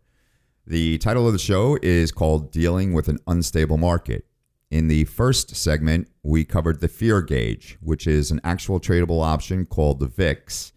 The 0.68 1.00
title 1.00 1.26
of 1.26 1.34
the 1.34 1.40
show 1.40 1.80
is 1.82 2.12
called 2.12 2.52
Dealing 2.52 2.94
with 2.94 3.08
an 3.08 3.18
Unstable 3.26 3.78
Market. 3.78 4.28
In 4.70 4.90
the 4.90 5.06
first 5.06 5.56
segment, 5.56 6.08
we 6.22 6.46
covered 6.46 6.82
the 6.82 6.88
fear 6.88 7.24
gauge, 7.24 7.80
which 7.82 8.06
is 8.06 8.30
an 8.30 8.42
actual 8.44 8.80
tradable 8.80 9.26
option 9.26 9.66
called 9.66 10.00
the 10.00 10.08
VIX 10.08 10.72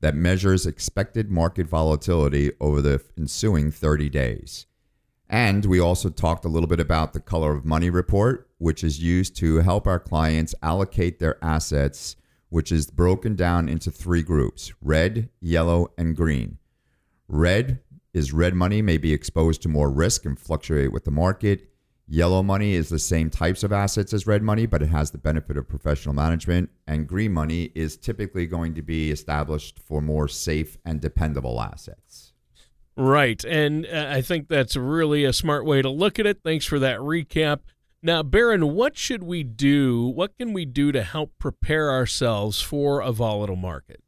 that 0.00 0.14
measures 0.14 0.64
expected 0.64 1.30
market 1.30 1.66
volatility 1.66 2.52
over 2.62 2.80
the 2.80 3.04
ensuing 3.18 3.70
30 3.70 4.08
days. 4.08 4.64
And 5.30 5.64
we 5.64 5.78
also 5.78 6.10
talked 6.10 6.44
a 6.44 6.48
little 6.48 6.66
bit 6.66 6.80
about 6.80 7.12
the 7.12 7.20
color 7.20 7.54
of 7.54 7.64
money 7.64 7.88
report, 7.88 8.50
which 8.58 8.82
is 8.82 9.00
used 9.00 9.36
to 9.36 9.58
help 9.58 9.86
our 9.86 10.00
clients 10.00 10.56
allocate 10.60 11.20
their 11.20 11.42
assets, 11.42 12.16
which 12.48 12.72
is 12.72 12.90
broken 12.90 13.36
down 13.36 13.68
into 13.68 13.92
three 13.92 14.24
groups 14.24 14.72
red, 14.82 15.28
yellow, 15.40 15.92
and 15.96 16.16
green. 16.16 16.58
Red 17.28 17.78
is 18.12 18.32
red 18.32 18.54
money 18.54 18.82
may 18.82 18.98
be 18.98 19.12
exposed 19.12 19.62
to 19.62 19.68
more 19.68 19.88
risk 19.88 20.24
and 20.24 20.36
fluctuate 20.36 20.92
with 20.92 21.04
the 21.04 21.12
market. 21.12 21.68
Yellow 22.08 22.42
money 22.42 22.74
is 22.74 22.88
the 22.88 22.98
same 22.98 23.30
types 23.30 23.62
of 23.62 23.72
assets 23.72 24.12
as 24.12 24.26
red 24.26 24.42
money, 24.42 24.66
but 24.66 24.82
it 24.82 24.88
has 24.88 25.12
the 25.12 25.18
benefit 25.18 25.56
of 25.56 25.68
professional 25.68 26.12
management. 26.12 26.70
And 26.88 27.06
green 27.06 27.32
money 27.32 27.70
is 27.76 27.96
typically 27.96 28.46
going 28.46 28.74
to 28.74 28.82
be 28.82 29.12
established 29.12 29.78
for 29.78 30.00
more 30.00 30.26
safe 30.26 30.76
and 30.84 31.00
dependable 31.00 31.60
assets. 31.60 32.29
Right. 33.00 33.42
And 33.46 33.86
uh, 33.86 34.08
I 34.10 34.20
think 34.20 34.48
that's 34.48 34.76
really 34.76 35.24
a 35.24 35.32
smart 35.32 35.64
way 35.64 35.80
to 35.80 35.88
look 35.88 36.18
at 36.18 36.26
it. 36.26 36.40
Thanks 36.44 36.66
for 36.66 36.78
that 36.80 36.98
recap. 36.98 37.60
Now, 38.02 38.22
Baron, 38.22 38.74
what 38.74 38.98
should 38.98 39.22
we 39.22 39.42
do? 39.42 40.06
What 40.06 40.36
can 40.36 40.52
we 40.52 40.66
do 40.66 40.92
to 40.92 41.02
help 41.02 41.32
prepare 41.38 41.90
ourselves 41.90 42.60
for 42.60 43.00
a 43.00 43.10
volatile 43.10 43.56
market? 43.56 44.02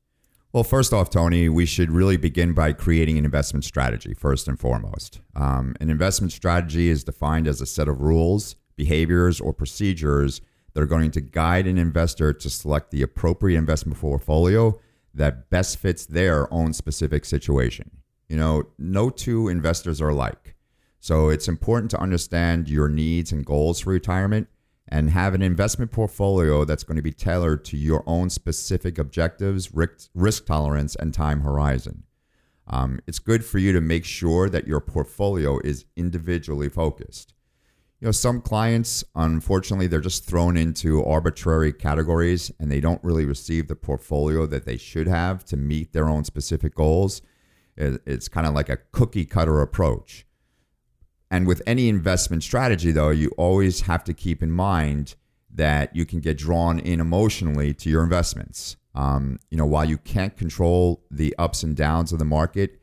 Well, 0.53 0.63
first 0.63 0.93
off, 0.93 1.09
Tony, 1.09 1.49
we 1.49 1.65
should 1.65 1.91
really 1.91 2.19
begin 2.19 2.53
by 2.53 2.75
creating 2.75 3.17
an 3.17 3.25
investment 3.25 3.65
strategy, 3.65 4.13
first 4.13 4.47
and 4.47 4.61
foremost. 4.61 5.21
Um, 5.35 5.75
an 5.81 5.89
investment 5.89 6.31
strategy 6.35 6.91
is 6.91 7.03
defined 7.03 7.49
as 7.49 7.63
a 7.63 7.67
set 7.67 7.89
of 7.89 8.03
rules, 8.03 8.57
behaviors, 8.77 9.41
or 9.41 9.55
procedures 9.55 10.43
that 10.75 10.83
are 10.83 10.87
going 10.87 11.13
to 11.13 11.23
guide 11.23 11.67
an 11.67 11.79
investor 11.79 12.35
to 12.35 12.51
select 12.51 12.91
the 12.91 13.01
appropriate 13.01 13.57
investment 13.57 13.99
portfolio 13.99 14.79
that 15.15 15.49
best 15.49 15.79
fits 15.79 16.05
their 16.05 16.53
own 16.53 16.75
specific 16.75 17.25
situation. 17.25 18.02
You 18.33 18.39
know, 18.39 18.63
no 18.79 19.11
two 19.11 19.49
investors 19.49 20.01
are 20.01 20.09
alike. 20.09 20.55
So 21.01 21.29
it's 21.29 21.49
important 21.49 21.91
to 21.91 22.01
understand 22.01 22.67
your 22.67 22.89
needs 22.89 23.31
and 23.31 23.45
goals 23.45 23.81
for 23.81 23.91
retirement 23.91 24.49
and 24.89 25.11
have 25.11 25.35
an 25.35 25.43
investment 25.43 25.91
portfolio 25.91 26.65
that's 26.65 26.83
going 26.83 26.97
to 26.97 27.03
be 27.03 27.13
tailored 27.13 27.63
to 27.67 27.77
your 27.77 28.03
own 28.07 28.31
specific 28.31 28.97
objectives, 28.97 29.75
risk, 29.75 30.47
tolerance, 30.47 30.97
and 30.97 31.13
time 31.13 31.43
horizon. 31.43 32.05
Um, 32.67 33.01
it's 33.07 33.19
good 33.19 33.45
for 33.45 33.59
you 33.59 33.71
to 33.75 33.83
make 33.83 34.07
sure 34.07 34.49
that 34.49 34.67
your 34.67 34.81
portfolio 34.81 35.59
is 35.63 35.85
individually 35.95 36.71
focused. 36.71 37.35
You 38.01 38.07
know, 38.07 38.13
some 38.13 38.41
clients, 38.41 39.05
unfortunately, 39.15 39.89
they're 39.89 40.01
just 40.01 40.25
thrown 40.25 40.57
into 40.57 41.05
arbitrary 41.05 41.75
categories 41.75 42.51
and 42.59 42.73
they 42.73 42.81
don't 42.81 43.05
really 43.05 43.27
receive 43.27 43.69
the 43.69 43.77
portfolio 43.77 44.47
that 44.47 44.65
they 44.65 44.79
should 44.79 45.07
have 45.07 45.45
to 45.45 45.59
meet 45.59 45.93
their 45.93 46.09
own 46.09 46.25
specific 46.25 46.75
goals. 46.75 47.21
It's 47.77 48.29
kind 48.29 48.47
of 48.47 48.55
like 48.55 48.69
a 48.69 48.79
cookie 48.93 49.25
cutter 49.25 49.61
approach. 49.61 50.27
And 51.31 51.47
with 51.47 51.63
any 51.67 51.89
investment 51.89 52.43
strategy, 52.43 52.93
though, 52.93 53.11
you 53.11 53.31
always 53.39 53.83
have 53.83 54.05
to 54.05 54.13
keep 54.13 54.43
in 54.43 54.51
mind 54.51 55.15
that 55.55 55.95
you 55.97 56.05
can 56.05 56.21
get 56.21 56.37
drawn 56.37 56.79
in 56.79 57.01
emotionally 57.01 57.73
to 57.75 57.89
your 57.89 58.03
investments. 58.03 58.77
Um, 58.95 59.39
you 59.51 59.57
know, 59.57 59.65
while 59.65 59.85
you 59.87 59.97
can't 59.99 60.37
control 60.37 61.03
the 61.11 61.35
ups 61.39 61.63
and 61.63 61.75
downs 61.75 62.13
of 62.13 62.19
the 62.19 62.25
market, 62.27 62.81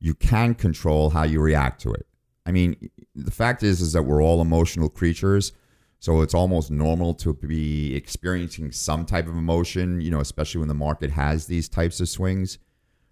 you 0.00 0.14
can 0.14 0.54
control 0.54 1.10
how 1.10 1.22
you 1.22 1.40
react 1.40 1.80
to 1.82 1.92
it. 1.92 2.06
I 2.44 2.52
mean, 2.52 2.90
the 3.14 3.30
fact 3.30 3.62
is 3.62 3.80
is 3.80 3.92
that 3.92 4.02
we're 4.02 4.22
all 4.22 4.40
emotional 4.42 4.88
creatures, 4.88 5.52
so 5.98 6.20
it's 6.20 6.34
almost 6.34 6.70
normal 6.70 7.14
to 7.14 7.32
be 7.32 7.94
experiencing 7.94 8.72
some 8.72 9.06
type 9.06 9.26
of 9.26 9.36
emotion, 9.36 10.00
you 10.00 10.10
know, 10.10 10.20
especially 10.20 10.58
when 10.58 10.68
the 10.68 10.74
market 10.74 11.10
has 11.10 11.46
these 11.46 11.68
types 11.68 12.00
of 12.00 12.08
swings. 12.08 12.58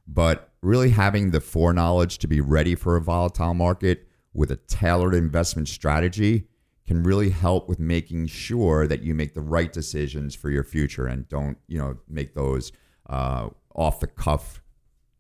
But 0.07 0.52
really 0.62 0.90
having 0.90 1.31
the 1.31 1.40
foreknowledge 1.40 2.19
to 2.19 2.26
be 2.26 2.40
ready 2.40 2.75
for 2.75 2.97
a 2.97 3.00
volatile 3.00 3.54
market 3.54 4.07
with 4.33 4.50
a 4.50 4.57
tailored 4.57 5.14
investment 5.14 5.69
strategy 5.69 6.47
can 6.87 7.02
really 7.02 7.31
help 7.31 7.69
with 7.69 7.78
making 7.78 8.26
sure 8.26 8.87
that 8.87 9.02
you 9.02 9.14
make 9.14 9.35
the 9.35 9.40
right 9.40 9.73
decisions 9.73 10.35
for 10.35 10.50
your 10.50 10.64
future 10.64 11.07
and 11.07 11.28
don't, 11.28 11.59
you 11.69 11.78
know, 11.78 11.97
make 12.09 12.35
those 12.35 12.73
uh, 13.09 13.49
off 13.75 14.00
the 14.00 14.07
cuff 14.07 14.62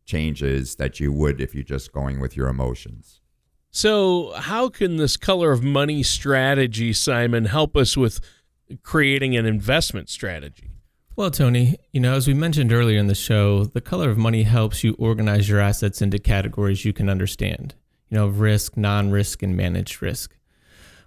changes 0.04 0.76
that 0.76 0.98
you 0.98 1.12
would 1.12 1.40
if 1.40 1.54
you're 1.54 1.62
just 1.62 1.92
going 1.92 2.20
with 2.20 2.36
your 2.36 2.48
emotions. 2.48 3.20
So, 3.70 4.32
how 4.36 4.68
can 4.68 4.96
this 4.96 5.16
color 5.16 5.50
of 5.50 5.62
money 5.62 6.02
strategy, 6.02 6.92
Simon, 6.92 7.46
help 7.46 7.76
us 7.76 7.96
with 7.96 8.20
creating 8.82 9.34
an 9.36 9.46
investment 9.46 10.10
strategy? 10.10 10.68
Well, 11.14 11.30
Tony, 11.30 11.76
you 11.92 12.00
know, 12.00 12.14
as 12.14 12.26
we 12.26 12.32
mentioned 12.32 12.72
earlier 12.72 12.98
in 12.98 13.06
the 13.06 13.14
show, 13.14 13.64
the 13.64 13.82
color 13.82 14.08
of 14.08 14.16
money 14.16 14.44
helps 14.44 14.82
you 14.82 14.96
organize 14.98 15.46
your 15.46 15.60
assets 15.60 16.00
into 16.00 16.18
categories 16.18 16.86
you 16.86 16.94
can 16.94 17.10
understand. 17.10 17.74
You 18.08 18.16
know, 18.16 18.28
risk, 18.28 18.78
non 18.78 19.10
risk, 19.10 19.42
and 19.42 19.54
managed 19.54 20.00
risk. 20.00 20.34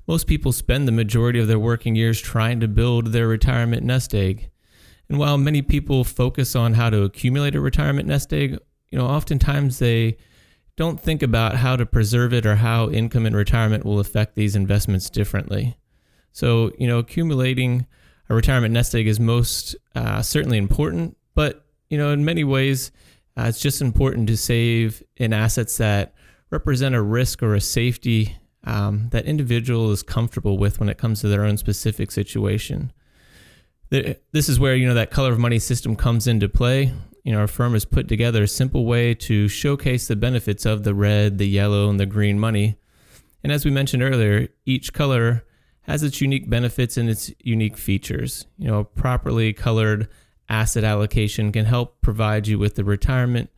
Most 0.08 0.28
people 0.28 0.52
spend 0.52 0.88
the 0.88 0.92
majority 0.92 1.40
of 1.40 1.48
their 1.48 1.58
working 1.58 1.96
years 1.96 2.22
trying 2.22 2.60
to 2.60 2.68
build 2.68 3.08
their 3.08 3.28
retirement 3.28 3.82
nest 3.82 4.14
egg. 4.14 4.52
And 5.10 5.18
while 5.18 5.40
many 5.40 5.64
people 5.64 6.04
focus 6.04 6.56
on 6.56 6.74
how 6.74 6.92
to 6.92 7.02
accumulate 7.02 7.56
a 7.56 7.60
retirement 7.60 8.08
nest 8.08 8.32
egg, 8.32 8.60
you 8.92 9.00
know, 9.00 9.08
oftentimes 9.08 9.80
they 9.80 10.18
don't 10.76 11.00
think 11.00 11.24
about 11.24 11.56
how 11.56 11.76
to 11.76 11.86
preserve 11.86 12.32
it 12.32 12.46
or 12.46 12.58
how 12.58 12.92
income 12.92 13.26
in 13.26 13.36
retirement 13.36 13.84
will 13.84 14.00
affect 14.00 14.36
these 14.36 14.56
investments 14.56 15.10
differently. 15.10 15.78
So, 16.32 16.72
you 16.78 16.86
know, 16.86 17.00
accumulating 17.00 17.88
a 18.30 18.36
retirement 18.36 18.74
nest 18.74 18.96
egg 18.96 19.08
is 19.08 19.20
most 19.20 19.76
uh, 19.96 20.22
certainly 20.22 20.58
important, 20.58 21.18
but 21.36 21.66
you 21.90 21.98
know, 21.98 22.12
in 22.12 22.26
many 22.26 22.44
ways, 22.44 22.92
uh, 23.38 23.44
it's 23.44 23.60
just 23.60 23.82
important 23.82 24.28
to 24.28 24.38
save 24.38 25.04
in 25.18 25.34
assets 25.34 25.78
that 25.78 26.14
represent 26.50 26.96
a 26.96 27.02
risk 27.02 27.44
or 27.44 27.54
a 27.54 27.62
safety 27.62 28.38
um, 28.64 29.10
that 29.12 29.26
individual 29.26 29.92
is 29.92 30.02
comfortable 30.02 30.58
with 30.58 30.80
when 30.80 30.90
it 30.90 30.98
comes 30.98 31.22
to 31.22 31.28
their 31.28 31.44
own 31.44 31.58
specific 31.58 32.12
situation. 32.12 32.92
This 33.90 34.50
is 34.50 34.60
where 34.60 34.76
you 34.76 34.88
know 34.88 34.96
that 34.96 35.12
color 35.12 35.32
of 35.32 35.40
money 35.40 35.60
system 35.60 35.96
comes 35.96 36.28
into 36.28 36.50
play. 36.50 36.92
You 37.24 37.32
know, 37.32 37.40
our 37.40 37.48
firm 37.48 37.74
has 37.74 37.86
put 37.86 38.08
together 38.08 38.44
a 38.44 38.48
simple 38.48 38.86
way 38.86 39.14
to 39.16 39.48
showcase 39.48 40.08
the 40.08 40.16
benefits 40.16 40.66
of 40.66 40.84
the 40.84 40.94
red, 40.94 41.38
the 41.38 41.48
yellow, 41.48 41.90
and 41.90 42.00
the 42.00 42.06
green 42.06 42.40
money. 42.40 42.78
And 43.44 43.52
as 43.52 43.64
we 43.64 43.72
mentioned 43.72 44.02
earlier, 44.02 44.50
each 44.66 44.92
color 44.92 45.44
has 45.86 46.04
its 46.04 46.22
unique 46.22 46.50
benefits 46.50 46.98
and 46.98 47.10
its 47.10 47.32
unique 47.40 47.78
features. 47.78 48.46
You 48.58 48.68
know, 48.68 48.84
properly 48.84 49.54
colored 49.54 50.08
asset 50.50 50.84
allocation 50.84 51.52
can 51.52 51.66
help 51.66 52.02
provide 52.02 52.48
you 52.48 52.60
with 52.60 52.76
the 52.76 52.84
retirement 52.84 53.50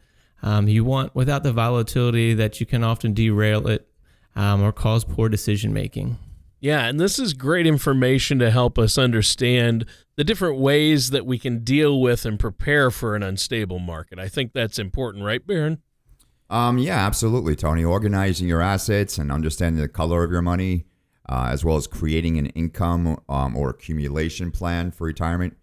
um, 0.44 0.68
you 0.68 0.84
want 0.84 1.16
without 1.16 1.44
the 1.44 1.54
volatility 1.54 2.34
that 2.34 2.60
you 2.60 2.66
can 2.66 2.84
often 2.84 3.14
derail 3.14 3.68
it 3.68 3.88
um, 4.36 4.62
or 4.62 4.72
cause 4.72 5.04
poor 5.04 5.30
decision 5.30 5.74
making. 5.74 6.18
Yeah, 6.60 6.86
and 6.86 7.00
this 7.00 7.20
is 7.20 7.34
great 7.34 7.68
information 7.68 8.40
to 8.40 8.50
help 8.50 8.80
us 8.80 8.98
understand 8.98 9.86
the 10.16 10.24
different 10.24 10.58
ways 10.58 11.12
that 11.12 11.26
we 11.26 11.38
can 11.38 11.64
deal 11.64 12.02
with 12.02 12.26
and 12.26 12.40
prepare 12.40 12.90
for 12.90 13.16
an 13.16 13.22
unstable 13.22 13.80
market. 13.80 14.18
I 14.18 14.28
think 14.28 14.54
that's 14.54 14.80
important, 14.80 15.24
right, 15.24 15.46
Baron? 15.46 15.82
Um, 16.50 16.78
yeah, 16.78 17.06
absolutely, 17.06 17.56
Tony. 17.56 17.84
Organizing 17.84 18.48
your 18.48 18.62
assets 18.62 19.18
and 19.18 19.32
understanding 19.32 19.82
the 19.82 19.88
color 19.88 20.24
of 20.24 20.32
your 20.32 20.42
money 20.42 20.86
uh, 21.30 21.50
as 21.52 21.66
well 21.66 21.76
as 21.76 21.88
creating 21.88 22.38
an 22.38 22.48
income 22.48 23.20
um, 23.28 23.56
or 23.56 23.70
accumulation 23.70 24.52
plan 24.52 24.92
for 24.92 25.06
retirement, 25.06 25.56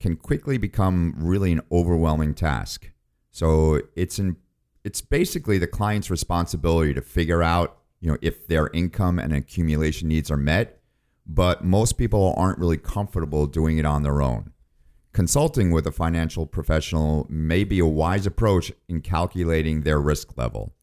can 0.00 0.16
quickly 0.16 0.58
become 0.58 1.14
really 1.16 1.52
an 1.52 1.60
overwhelming 1.70 2.34
task. 2.34 2.90
So 3.30 3.80
it's 3.94 4.18
in, 4.18 4.36
it's 4.84 5.00
basically 5.00 5.58
the 5.58 5.66
client's 5.66 6.10
responsibility 6.10 6.92
to 6.94 7.00
figure 7.00 7.42
out, 7.42 7.78
you 8.00 8.10
know, 8.10 8.18
if 8.20 8.48
their 8.48 8.68
income 8.74 9.18
and 9.18 9.32
accumulation 9.32 10.08
needs 10.08 10.30
are 10.30 10.36
met, 10.36 10.80
but 11.24 11.64
most 11.64 11.92
people 11.92 12.34
aren't 12.36 12.58
really 12.58 12.76
comfortable 12.76 13.46
doing 13.46 13.78
it 13.78 13.86
on 13.86 14.02
their 14.02 14.20
own. 14.20 14.52
Consulting 15.12 15.70
with 15.70 15.86
a 15.86 15.92
financial 15.92 16.46
professional 16.46 17.26
may 17.28 17.64
be 17.64 17.78
a 17.78 17.86
wise 17.86 18.26
approach 18.26 18.72
in 18.88 19.00
calculating 19.00 19.82
their 19.82 20.00
risk 20.00 20.36
level 20.36 20.74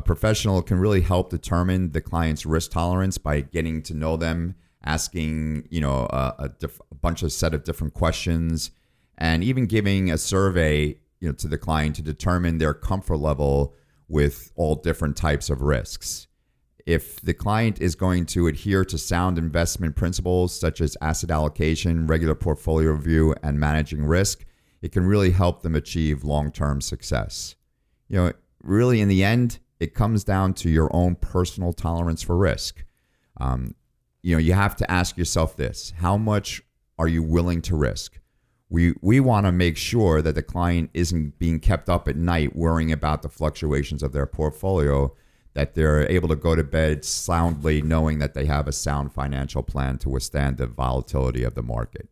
a 0.00 0.02
professional 0.02 0.62
can 0.62 0.78
really 0.78 1.02
help 1.02 1.28
determine 1.28 1.92
the 1.92 2.00
client's 2.00 2.46
risk 2.46 2.70
tolerance 2.70 3.18
by 3.18 3.42
getting 3.42 3.82
to 3.82 3.92
know 3.92 4.16
them, 4.16 4.54
asking 4.82 5.68
you 5.70 5.78
know 5.82 6.08
a, 6.08 6.34
a, 6.38 6.48
diff- 6.48 6.80
a 6.90 6.94
bunch 6.94 7.22
of 7.22 7.30
set 7.30 7.52
of 7.52 7.64
different 7.64 7.92
questions, 7.92 8.70
and 9.18 9.44
even 9.44 9.66
giving 9.66 10.10
a 10.10 10.16
survey 10.16 10.98
you 11.20 11.28
know 11.28 11.34
to 11.34 11.48
the 11.48 11.58
client 11.58 11.96
to 11.96 12.02
determine 12.02 12.56
their 12.56 12.72
comfort 12.72 13.18
level 13.18 13.74
with 14.08 14.50
all 14.56 14.74
different 14.74 15.18
types 15.18 15.50
of 15.50 15.60
risks. 15.60 16.26
if 16.86 17.20
the 17.20 17.34
client 17.34 17.80
is 17.80 17.94
going 17.94 18.24
to 18.26 18.46
adhere 18.46 18.84
to 18.86 18.96
sound 18.96 19.36
investment 19.36 19.94
principles 19.96 20.58
such 20.58 20.80
as 20.80 20.96
asset 21.02 21.30
allocation, 21.30 22.06
regular 22.06 22.34
portfolio 22.34 22.90
review, 22.92 23.34
and 23.42 23.60
managing 23.60 24.02
risk, 24.04 24.46
it 24.82 24.92
can 24.92 25.04
really 25.04 25.30
help 25.30 25.60
them 25.62 25.74
achieve 25.74 26.24
long 26.24 26.50
term 26.50 26.80
success. 26.80 27.54
You 28.08 28.16
know, 28.16 28.32
really, 28.62 29.00
in 29.00 29.08
the 29.08 29.22
end, 29.22 29.58
it 29.80 29.94
comes 29.94 30.22
down 30.22 30.52
to 30.54 30.68
your 30.68 30.94
own 30.94 31.16
personal 31.16 31.72
tolerance 31.72 32.22
for 32.22 32.36
risk. 32.36 32.84
Um, 33.38 33.74
you 34.22 34.36
know, 34.36 34.38
you 34.38 34.52
have 34.52 34.76
to 34.76 34.90
ask 34.90 35.16
yourself 35.16 35.56
this 35.56 35.94
how 35.96 36.16
much 36.16 36.62
are 36.98 37.08
you 37.08 37.22
willing 37.22 37.62
to 37.62 37.74
risk? 37.74 38.20
We, 38.68 38.94
we 39.00 39.18
want 39.18 39.46
to 39.46 39.52
make 39.52 39.76
sure 39.76 40.22
that 40.22 40.36
the 40.36 40.42
client 40.42 40.90
isn't 40.94 41.38
being 41.38 41.58
kept 41.58 41.88
up 41.88 42.06
at 42.06 42.16
night 42.16 42.54
worrying 42.54 42.92
about 42.92 43.22
the 43.22 43.28
fluctuations 43.28 44.02
of 44.02 44.12
their 44.12 44.26
portfolio, 44.26 45.12
that 45.54 45.74
they're 45.74 46.08
able 46.08 46.28
to 46.28 46.36
go 46.36 46.54
to 46.54 46.62
bed 46.62 47.04
soundly 47.04 47.82
knowing 47.82 48.20
that 48.20 48.34
they 48.34 48.44
have 48.44 48.68
a 48.68 48.72
sound 48.72 49.12
financial 49.12 49.64
plan 49.64 49.98
to 49.98 50.08
withstand 50.08 50.58
the 50.58 50.66
volatility 50.66 51.42
of 51.42 51.54
the 51.54 51.62
market. 51.62 52.08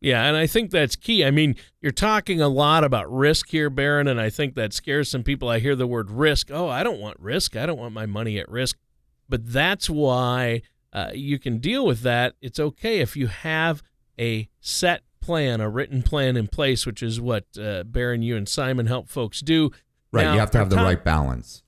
Yeah, 0.00 0.24
and 0.24 0.36
I 0.36 0.46
think 0.46 0.70
that's 0.70 0.96
key. 0.96 1.24
I 1.24 1.30
mean, 1.30 1.56
you're 1.82 1.92
talking 1.92 2.40
a 2.40 2.48
lot 2.48 2.84
about 2.84 3.12
risk 3.12 3.50
here, 3.50 3.68
Baron, 3.68 4.08
and 4.08 4.18
I 4.20 4.30
think 4.30 4.54
that 4.54 4.72
scares 4.72 5.10
some 5.10 5.22
people. 5.22 5.48
I 5.48 5.58
hear 5.58 5.76
the 5.76 5.86
word 5.86 6.10
risk. 6.10 6.50
Oh, 6.50 6.68
I 6.68 6.82
don't 6.82 7.00
want 7.00 7.20
risk. 7.20 7.54
I 7.54 7.66
don't 7.66 7.78
want 7.78 7.92
my 7.92 8.06
money 8.06 8.38
at 8.38 8.48
risk. 8.48 8.78
But 9.28 9.52
that's 9.52 9.90
why 9.90 10.62
uh, 10.92 11.10
you 11.14 11.38
can 11.38 11.58
deal 11.58 11.84
with 11.84 12.00
that. 12.00 12.34
It's 12.40 12.58
okay 12.58 13.00
if 13.00 13.14
you 13.14 13.26
have 13.26 13.82
a 14.18 14.48
set 14.60 15.02
plan, 15.20 15.60
a 15.60 15.68
written 15.68 16.02
plan 16.02 16.36
in 16.36 16.48
place, 16.48 16.86
which 16.86 17.02
is 17.02 17.20
what 17.20 17.44
uh, 17.60 17.84
Baron, 17.84 18.22
you 18.22 18.36
and 18.36 18.48
Simon 18.48 18.86
help 18.86 19.08
folks 19.08 19.40
do. 19.40 19.70
Right. 20.12 20.24
Now, 20.24 20.32
you 20.32 20.40
have 20.40 20.50
to 20.52 20.58
have 20.58 20.70
the 20.70 20.76
time- 20.76 20.84
right 20.86 21.04
balance. 21.04 21.62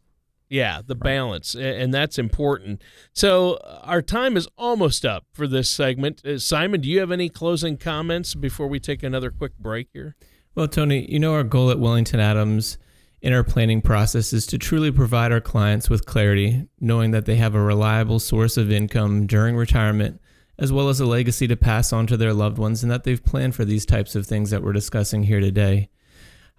Yeah, 0.52 0.82
the 0.87 0.94
balance, 0.94 1.54
and 1.54 1.94
that's 1.94 2.18
important. 2.18 2.82
So 3.14 3.54
uh, 3.54 3.80
our 3.85 4.02
time 4.02 4.37
is 4.37 4.47
almost 4.59 5.02
up 5.02 5.25
for 5.32 5.47
this 5.47 5.71
segment. 5.71 6.23
Uh, 6.26 6.38
Simon, 6.38 6.82
do 6.82 6.90
you 6.90 7.00
have 7.00 7.11
any 7.11 7.30
closing 7.30 7.78
comments 7.78 8.35
before 8.35 8.66
we 8.66 8.78
take 8.78 9.02
another 9.02 9.30
quick 9.30 9.56
break 9.59 9.88
here? 9.94 10.14
Well, 10.54 10.68
Tony, 10.68 11.11
you 11.11 11.18
know 11.18 11.32
our 11.32 11.42
goal 11.42 11.71
at 11.71 11.78
Wellington 11.78 12.21
Adams 12.21 12.76
in 13.23 13.32
our 13.32 13.42
planning 13.42 13.80
process 13.80 14.35
is 14.35 14.44
to 14.49 14.59
truly 14.59 14.92
provide 14.92 15.32
our 15.32 15.40
clients 15.40 15.88
with 15.88 16.04
clarity, 16.04 16.68
knowing 16.78 17.12
that 17.12 17.25
they 17.25 17.37
have 17.37 17.54
a 17.54 17.62
reliable 17.62 18.18
source 18.18 18.59
of 18.59 18.71
income 18.71 19.26
during 19.26 19.56
retirement, 19.56 20.21
as 20.59 20.71
well 20.71 20.90
as 20.90 21.00
a 21.00 21.06
legacy 21.06 21.49
to 21.49 21.56
pass 21.56 21.94
on 21.94 22.06
to 22.09 22.18
their 22.18 22.35
loved 22.35 22.59
ones, 22.59 22.82
and 22.82 22.92
that 22.92 23.04
they've 23.04 23.25
planned 23.25 23.54
for 23.54 23.64
these 23.64 23.87
types 23.87 24.14
of 24.14 24.26
things 24.26 24.50
that 24.50 24.62
we're 24.62 24.75
discussing 24.75 25.23
here 25.23 25.40
today. 25.40 25.88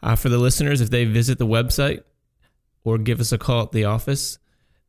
Uh, 0.01 0.15
for 0.15 0.29
the 0.29 0.39
listeners, 0.39 0.81
if 0.81 0.89
they 0.89 1.05
visit 1.05 1.38
the 1.38 1.45
website 1.45 2.01
or 2.83 2.97
give 2.97 3.19
us 3.19 3.31
a 3.31 3.37
call 3.37 3.63
at 3.63 3.71
the 3.71 3.85
office, 3.85 4.39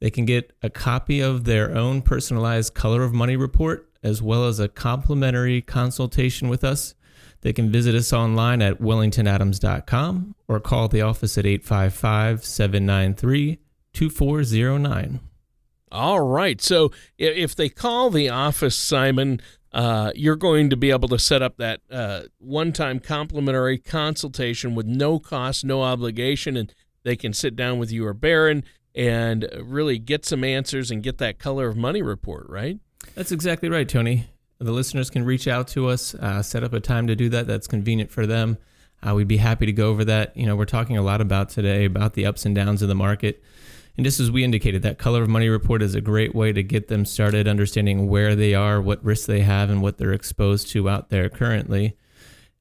they 0.00 0.10
can 0.10 0.24
get 0.24 0.52
a 0.62 0.70
copy 0.70 1.20
of 1.20 1.44
their 1.44 1.76
own 1.76 2.02
personalized 2.02 2.74
color 2.74 3.02
of 3.02 3.12
money 3.12 3.36
report, 3.36 3.90
as 4.02 4.20
well 4.20 4.46
as 4.46 4.60
a 4.60 4.68
complimentary 4.68 5.62
consultation 5.62 6.48
with 6.48 6.64
us. 6.64 6.94
They 7.40 7.52
can 7.52 7.70
visit 7.70 7.94
us 7.94 8.12
online 8.12 8.62
at 8.62 8.80
wellingtonadams.com 8.80 10.34
or 10.48 10.60
call 10.60 10.88
the 10.88 11.02
office 11.02 11.36
at 11.38 11.46
855 11.46 12.44
793 12.44 13.58
2409. 13.92 15.20
All 15.92 16.20
right. 16.20 16.60
So 16.60 16.90
if 17.18 17.54
they 17.54 17.68
call 17.68 18.10
the 18.10 18.28
office, 18.28 18.74
Simon, 18.74 19.40
uh, 19.72 20.12
you're 20.14 20.36
going 20.36 20.70
to 20.70 20.76
be 20.76 20.90
able 20.90 21.08
to 21.08 21.18
set 21.18 21.42
up 21.42 21.56
that 21.58 21.80
uh, 21.90 22.22
one 22.38 22.72
time 22.72 22.98
complimentary 22.98 23.78
consultation 23.78 24.74
with 24.74 24.86
no 24.86 25.18
cost, 25.18 25.64
no 25.64 25.82
obligation, 25.82 26.56
and 26.56 26.74
they 27.04 27.16
can 27.16 27.32
sit 27.32 27.54
down 27.54 27.78
with 27.78 27.92
you 27.92 28.06
or 28.06 28.14
Baron 28.14 28.64
and 28.94 29.48
really 29.60 29.98
get 29.98 30.24
some 30.24 30.44
answers 30.44 30.90
and 30.90 31.02
get 31.02 31.18
that 31.18 31.38
color 31.38 31.68
of 31.68 31.76
money 31.76 32.02
report, 32.02 32.46
right? 32.48 32.78
That's 33.14 33.32
exactly 33.32 33.68
right, 33.68 33.88
Tony. 33.88 34.26
The 34.58 34.72
listeners 34.72 35.10
can 35.10 35.24
reach 35.24 35.46
out 35.46 35.68
to 35.68 35.88
us, 35.88 36.14
uh, 36.14 36.42
set 36.42 36.64
up 36.64 36.72
a 36.72 36.80
time 36.80 37.06
to 37.08 37.16
do 37.16 37.28
that 37.30 37.46
that's 37.46 37.66
convenient 37.66 38.10
for 38.10 38.26
them. 38.26 38.56
Uh, 39.06 39.14
we'd 39.14 39.28
be 39.28 39.36
happy 39.36 39.66
to 39.66 39.72
go 39.72 39.90
over 39.90 40.04
that. 40.06 40.36
You 40.36 40.46
know, 40.46 40.56
we're 40.56 40.64
talking 40.64 40.96
a 40.96 41.02
lot 41.02 41.20
about 41.20 41.50
today 41.50 41.84
about 41.84 42.14
the 42.14 42.24
ups 42.24 42.46
and 42.46 42.54
downs 42.54 42.80
of 42.80 42.88
the 42.88 42.94
market. 42.94 43.42
And 43.96 44.04
just 44.04 44.18
as 44.18 44.30
we 44.30 44.42
indicated, 44.42 44.82
that 44.82 44.98
color 44.98 45.22
of 45.22 45.28
money 45.28 45.48
report 45.48 45.82
is 45.82 45.94
a 45.94 46.00
great 46.00 46.34
way 46.34 46.52
to 46.52 46.62
get 46.62 46.88
them 46.88 47.04
started 47.04 47.46
understanding 47.46 48.08
where 48.08 48.34
they 48.34 48.54
are, 48.54 48.80
what 48.80 49.04
risks 49.04 49.26
they 49.26 49.40
have, 49.40 49.70
and 49.70 49.82
what 49.82 49.98
they're 49.98 50.12
exposed 50.12 50.68
to 50.70 50.88
out 50.88 51.10
there 51.10 51.28
currently. 51.28 51.96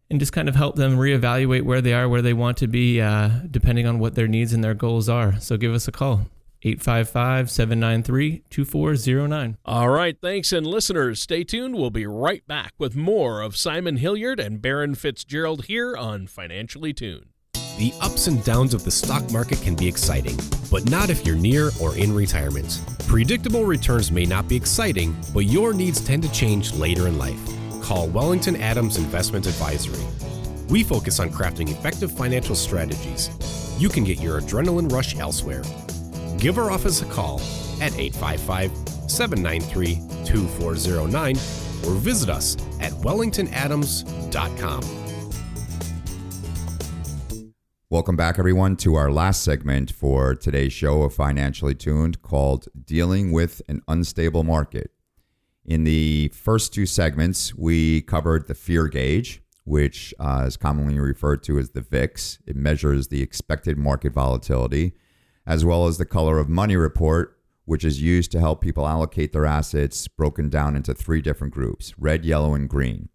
And 0.09 0.19
just 0.19 0.33
kind 0.33 0.47
of 0.47 0.55
help 0.55 0.75
them 0.75 0.97
reevaluate 0.97 1.63
where 1.63 1.81
they 1.81 1.93
are, 1.93 2.07
where 2.07 2.21
they 2.21 2.33
want 2.33 2.57
to 2.57 2.67
be, 2.67 3.01
uh, 3.01 3.29
depending 3.49 3.87
on 3.87 3.99
what 3.99 4.15
their 4.15 4.27
needs 4.27 4.53
and 4.53 4.63
their 4.63 4.75
goals 4.75 5.09
are. 5.09 5.39
So 5.39 5.57
give 5.57 5.73
us 5.73 5.87
a 5.87 5.91
call, 5.91 6.27
855 6.61 7.49
793 7.49 8.43
2409. 8.49 9.57
All 9.65 9.89
right, 9.89 10.15
thanks. 10.21 10.51
And 10.51 10.67
listeners, 10.67 11.21
stay 11.21 11.43
tuned. 11.43 11.75
We'll 11.75 11.89
be 11.89 12.05
right 12.05 12.45
back 12.47 12.73
with 12.77 12.95
more 12.95 13.41
of 13.41 13.57
Simon 13.57 13.97
Hilliard 13.97 14.39
and 14.39 14.61
Baron 14.61 14.93
Fitzgerald 14.93 15.65
here 15.65 15.97
on 15.97 16.27
Financially 16.27 16.93
Tuned. 16.93 17.27
The 17.77 17.91
ups 18.01 18.27
and 18.27 18.43
downs 18.43 18.75
of 18.75 18.83
the 18.83 18.91
stock 18.91 19.31
market 19.31 19.59
can 19.63 19.75
be 19.75 19.87
exciting, 19.87 20.37
but 20.69 20.87
not 20.91 21.09
if 21.09 21.25
you're 21.25 21.35
near 21.35 21.71
or 21.81 21.97
in 21.97 22.13
retirement. 22.13 22.79
Predictable 23.07 23.65
returns 23.65 24.11
may 24.11 24.25
not 24.25 24.47
be 24.47 24.55
exciting, 24.55 25.15
but 25.33 25.45
your 25.45 25.73
needs 25.73 25.99
tend 25.99 26.21
to 26.21 26.31
change 26.31 26.73
later 26.73 27.07
in 27.07 27.17
life. 27.17 27.62
Call 27.83 28.07
Wellington 28.07 28.55
Adams 28.55 28.95
Investment 28.95 29.45
Advisory. 29.45 30.01
We 30.69 30.83
focus 30.83 31.19
on 31.19 31.29
crafting 31.29 31.69
effective 31.69 32.11
financial 32.13 32.55
strategies. 32.55 33.29
You 33.77 33.89
can 33.89 34.05
get 34.05 34.21
your 34.21 34.39
adrenaline 34.39 34.89
rush 34.89 35.17
elsewhere. 35.17 35.63
Give 36.37 36.57
our 36.57 36.71
office 36.71 37.01
a 37.01 37.05
call 37.05 37.41
at 37.81 37.93
855 37.99 38.71
793 39.11 39.95
2409 40.23 41.35
or 41.85 41.99
visit 41.99 42.29
us 42.29 42.55
at 42.79 42.93
wellingtonadams.com. 42.93 44.81
Welcome 47.89 48.15
back, 48.15 48.39
everyone, 48.39 48.77
to 48.77 48.95
our 48.95 49.11
last 49.11 49.43
segment 49.43 49.91
for 49.91 50.33
today's 50.35 50.71
show 50.71 51.01
of 51.03 51.13
Financially 51.13 51.75
Tuned 51.75 52.21
called 52.21 52.69
Dealing 52.85 53.33
with 53.33 53.61
an 53.67 53.81
Unstable 53.89 54.45
Market. 54.45 54.89
In 55.65 55.85
the 55.85 56.29
first 56.29 56.73
two 56.73 56.85
segments, 56.85 57.55
we 57.55 58.01
covered 58.01 58.47
the 58.47 58.55
fear 58.55 58.87
gauge, 58.87 59.41
which 59.63 60.13
uh, 60.19 60.43
is 60.45 60.57
commonly 60.57 60.99
referred 60.99 61.41
to 61.43 61.57
as 61.57 61.69
the 61.69 61.81
VIX. 61.81 62.39
It 62.45 62.57
measures 62.57 63.07
the 63.07 63.21
expected 63.21 63.77
market 63.77 64.13
volatility, 64.13 64.93
as 65.47 65.63
well 65.63 65.87
as 65.87 65.97
the 65.97 66.05
color 66.05 66.37
of 66.37 66.49
money 66.49 66.75
report, 66.75 67.37
which 67.63 67.85
is 67.85 68.01
used 68.01 68.29
to 68.33 68.41
help 68.41 68.59
people 68.59 68.85
allocate 68.85 69.31
their 69.31 69.45
assets, 69.45 70.09
broken 70.09 70.49
down 70.49 70.75
into 70.75 70.93
three 70.93 71.21
different 71.21 71.53
groups 71.53 71.93
red, 71.97 72.25
yellow, 72.25 72.53
and 72.53 72.67
green. 72.67 73.07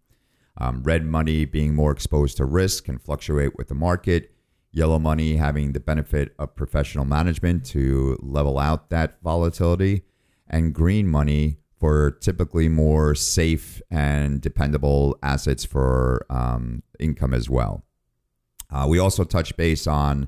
Um, 0.57 0.81
red 0.81 1.05
money 1.05 1.45
being 1.45 1.75
more 1.75 1.91
exposed 1.91 2.37
to 2.37 2.45
risk 2.45 2.87
and 2.87 3.01
fluctuate 3.01 3.57
with 3.57 3.67
the 3.67 3.75
market. 3.75 4.31
Yellow 4.71 4.99
money 4.99 5.35
having 5.35 5.73
the 5.73 5.79
benefit 5.79 6.33
of 6.37 6.55
professional 6.55 7.05
management 7.05 7.63
to 7.67 8.17
level 8.21 8.57
out 8.57 8.89
that 8.89 9.21
volatility. 9.23 10.03
And 10.47 10.73
green 10.73 11.07
money 11.07 11.57
for 11.79 12.11
typically 12.11 12.67
more 12.67 13.15
safe 13.15 13.81
and 13.89 14.41
dependable 14.41 15.17
assets 15.23 15.63
for 15.63 16.25
um, 16.29 16.83
income 16.99 17.33
as 17.33 17.49
well. 17.49 17.83
Uh, 18.69 18.85
we 18.87 18.99
also 18.99 19.23
touch 19.23 19.55
base 19.55 19.87
on 19.87 20.27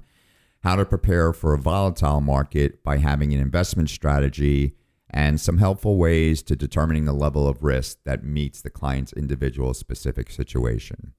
how 0.64 0.76
to 0.76 0.86
prepare 0.86 1.34
for 1.34 1.54
a 1.54 1.58
volatile 1.58 2.22
market 2.22 2.84
by 2.84 2.98
having 2.98 3.34
an 3.34 3.40
investment 3.40 3.90
strategy 3.90 4.74
and 5.10 5.42
some 5.42 5.58
helpful 5.58 5.98
ways 5.98 6.42
to 6.42 6.56
determining 6.56 7.06
the 7.06 7.14
level 7.14 7.48
of 7.48 7.64
risk 7.64 7.98
that 8.06 8.24
meets 8.24 8.62
the 8.62 8.70
client's 8.70 9.12
individual 9.14 9.74
specific 9.74 10.32
situation. 10.32 11.14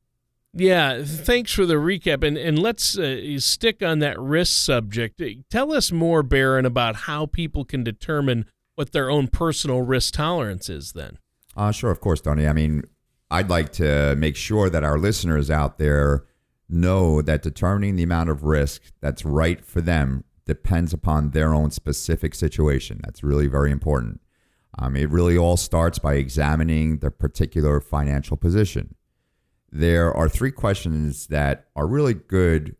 Yeah, 0.54 1.02
thanks 1.04 1.52
for 1.52 1.64
the 1.64 1.74
recap. 1.74 2.26
And, 2.26 2.36
and 2.36 2.58
let's 2.58 2.98
uh, 2.98 3.38
stick 3.38 3.82
on 3.82 4.00
that 4.00 4.18
risk 4.18 4.52
subject. 4.52 5.20
Tell 5.50 5.72
us 5.72 5.90
more, 5.92 6.22
Baron, 6.22 6.66
about 6.66 6.96
how 6.96 7.26
people 7.26 7.64
can 7.64 7.84
determine 7.84 8.46
what 8.74 8.92
their 8.92 9.10
own 9.10 9.28
personal 9.28 9.82
risk 9.82 10.14
tolerance 10.14 10.68
is 10.68 10.92
then. 10.92 11.18
Uh, 11.56 11.70
sure, 11.70 11.90
of 11.90 12.00
course, 12.00 12.20
Tony. 12.20 12.46
I 12.46 12.52
mean, 12.52 12.82
I'd 13.30 13.50
like 13.50 13.72
to 13.72 14.14
make 14.16 14.36
sure 14.36 14.70
that 14.70 14.84
our 14.84 14.98
listeners 14.98 15.50
out 15.50 15.78
there 15.78 16.24
know 16.68 17.20
that 17.22 17.42
determining 17.42 17.96
the 17.96 18.02
amount 18.02 18.30
of 18.30 18.44
risk 18.44 18.82
that's 19.00 19.24
right 19.24 19.64
for 19.64 19.80
them 19.80 20.24
depends 20.46 20.92
upon 20.92 21.30
their 21.30 21.54
own 21.54 21.70
specific 21.70 22.34
situation. 22.34 23.00
That's 23.04 23.22
really 23.22 23.46
very 23.46 23.70
important. 23.70 24.20
Um, 24.78 24.96
it 24.96 25.10
really 25.10 25.36
all 25.36 25.56
starts 25.56 25.98
by 25.98 26.14
examining 26.14 26.98
their 26.98 27.10
particular 27.10 27.80
financial 27.80 28.36
position. 28.36 28.94
There 29.70 30.12
are 30.12 30.28
three 30.28 30.50
questions 30.50 31.26
that 31.28 31.66
are 31.76 31.86
really 31.86 32.14
good 32.14 32.76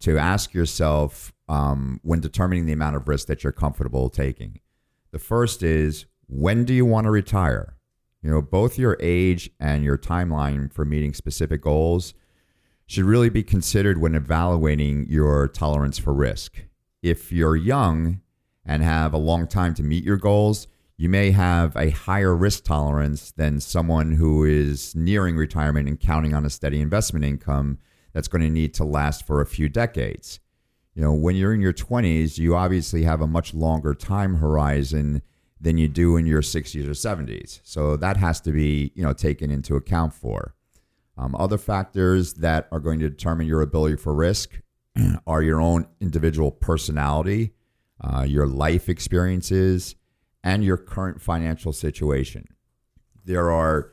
to 0.00 0.18
ask 0.18 0.52
yourself 0.52 1.32
um, 1.48 2.00
when 2.02 2.20
determining 2.20 2.66
the 2.66 2.72
amount 2.72 2.96
of 2.96 3.08
risk 3.08 3.26
that 3.28 3.44
you're 3.44 3.52
comfortable 3.52 4.08
taking. 4.10 4.60
The 5.14 5.20
first 5.20 5.62
is 5.62 6.06
when 6.26 6.64
do 6.64 6.74
you 6.74 6.84
want 6.84 7.04
to 7.04 7.10
retire? 7.12 7.76
You 8.20 8.30
know, 8.30 8.42
both 8.42 8.76
your 8.76 8.96
age 8.98 9.48
and 9.60 9.84
your 9.84 9.96
timeline 9.96 10.72
for 10.72 10.84
meeting 10.84 11.14
specific 11.14 11.62
goals 11.62 12.14
should 12.86 13.04
really 13.04 13.28
be 13.28 13.44
considered 13.44 14.00
when 14.00 14.16
evaluating 14.16 15.06
your 15.08 15.46
tolerance 15.46 15.98
for 15.98 16.12
risk. 16.12 16.64
If 17.00 17.30
you're 17.30 17.54
young 17.54 18.22
and 18.66 18.82
have 18.82 19.14
a 19.14 19.18
long 19.18 19.46
time 19.46 19.72
to 19.74 19.84
meet 19.84 20.02
your 20.02 20.16
goals, 20.16 20.66
you 20.96 21.08
may 21.08 21.30
have 21.30 21.76
a 21.76 21.90
higher 21.90 22.34
risk 22.34 22.64
tolerance 22.64 23.30
than 23.30 23.60
someone 23.60 24.14
who 24.14 24.42
is 24.42 24.96
nearing 24.96 25.36
retirement 25.36 25.86
and 25.86 26.00
counting 26.00 26.34
on 26.34 26.44
a 26.44 26.50
steady 26.50 26.80
investment 26.80 27.24
income 27.24 27.78
that's 28.12 28.26
going 28.26 28.42
to 28.42 28.50
need 28.50 28.74
to 28.74 28.84
last 28.84 29.24
for 29.24 29.40
a 29.40 29.46
few 29.46 29.68
decades. 29.68 30.40
You 30.94 31.02
know, 31.02 31.12
when 31.12 31.34
you're 31.34 31.52
in 31.52 31.60
your 31.60 31.72
20s, 31.72 32.38
you 32.38 32.54
obviously 32.54 33.02
have 33.02 33.20
a 33.20 33.26
much 33.26 33.52
longer 33.52 33.94
time 33.94 34.36
horizon 34.36 35.22
than 35.60 35.78
you 35.78 35.88
do 35.88 36.16
in 36.16 36.26
your 36.26 36.42
60s 36.42 36.86
or 36.86 36.90
70s. 36.90 37.60
So 37.64 37.96
that 37.96 38.16
has 38.16 38.40
to 38.42 38.52
be, 38.52 38.92
you 38.94 39.02
know, 39.02 39.12
taken 39.12 39.50
into 39.50 39.76
account 39.76 40.12
for. 40.12 40.54
Um, 41.16 41.34
other 41.36 41.58
factors 41.58 42.34
that 42.34 42.68
are 42.70 42.80
going 42.80 42.98
to 43.00 43.08
determine 43.08 43.46
your 43.46 43.62
ability 43.62 43.96
for 43.96 44.14
risk 44.14 44.60
are 45.26 45.42
your 45.42 45.60
own 45.60 45.86
individual 46.00 46.50
personality, 46.50 47.54
uh, 48.00 48.22
your 48.22 48.46
life 48.46 48.88
experiences, 48.88 49.94
and 50.42 50.64
your 50.64 50.76
current 50.76 51.20
financial 51.20 51.72
situation. 51.72 52.46
There 53.24 53.50
are 53.50 53.92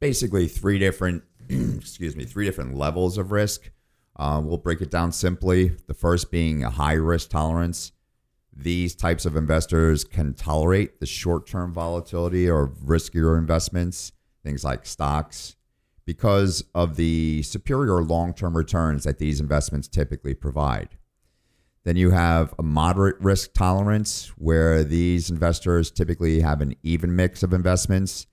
basically 0.00 0.48
three 0.48 0.78
different, 0.78 1.22
excuse 1.48 2.16
me, 2.16 2.24
three 2.24 2.46
different 2.46 2.74
levels 2.76 3.18
of 3.18 3.30
risk. 3.30 3.70
Uh, 4.16 4.40
we'll 4.44 4.58
break 4.58 4.80
it 4.80 4.90
down 4.90 5.12
simply. 5.12 5.68
The 5.86 5.94
first 5.94 6.30
being 6.30 6.62
a 6.62 6.70
high 6.70 6.94
risk 6.94 7.30
tolerance. 7.30 7.92
These 8.56 8.94
types 8.94 9.26
of 9.26 9.34
investors 9.34 10.04
can 10.04 10.34
tolerate 10.34 11.00
the 11.00 11.06
short 11.06 11.46
term 11.46 11.72
volatility 11.72 12.48
or 12.48 12.68
riskier 12.68 13.36
investments, 13.36 14.12
things 14.44 14.62
like 14.62 14.86
stocks, 14.86 15.56
because 16.04 16.62
of 16.74 16.94
the 16.94 17.42
superior 17.42 18.02
long 18.02 18.32
term 18.32 18.56
returns 18.56 19.04
that 19.04 19.18
these 19.18 19.40
investments 19.40 19.88
typically 19.88 20.34
provide. 20.34 20.90
Then 21.82 21.96
you 21.96 22.12
have 22.12 22.54
a 22.58 22.62
moderate 22.62 23.20
risk 23.20 23.52
tolerance, 23.52 24.28
where 24.38 24.84
these 24.84 25.30
investors 25.30 25.90
typically 25.90 26.40
have 26.40 26.60
an 26.60 26.76
even 26.82 27.14
mix 27.14 27.42
of 27.42 27.52
investments 27.52 28.26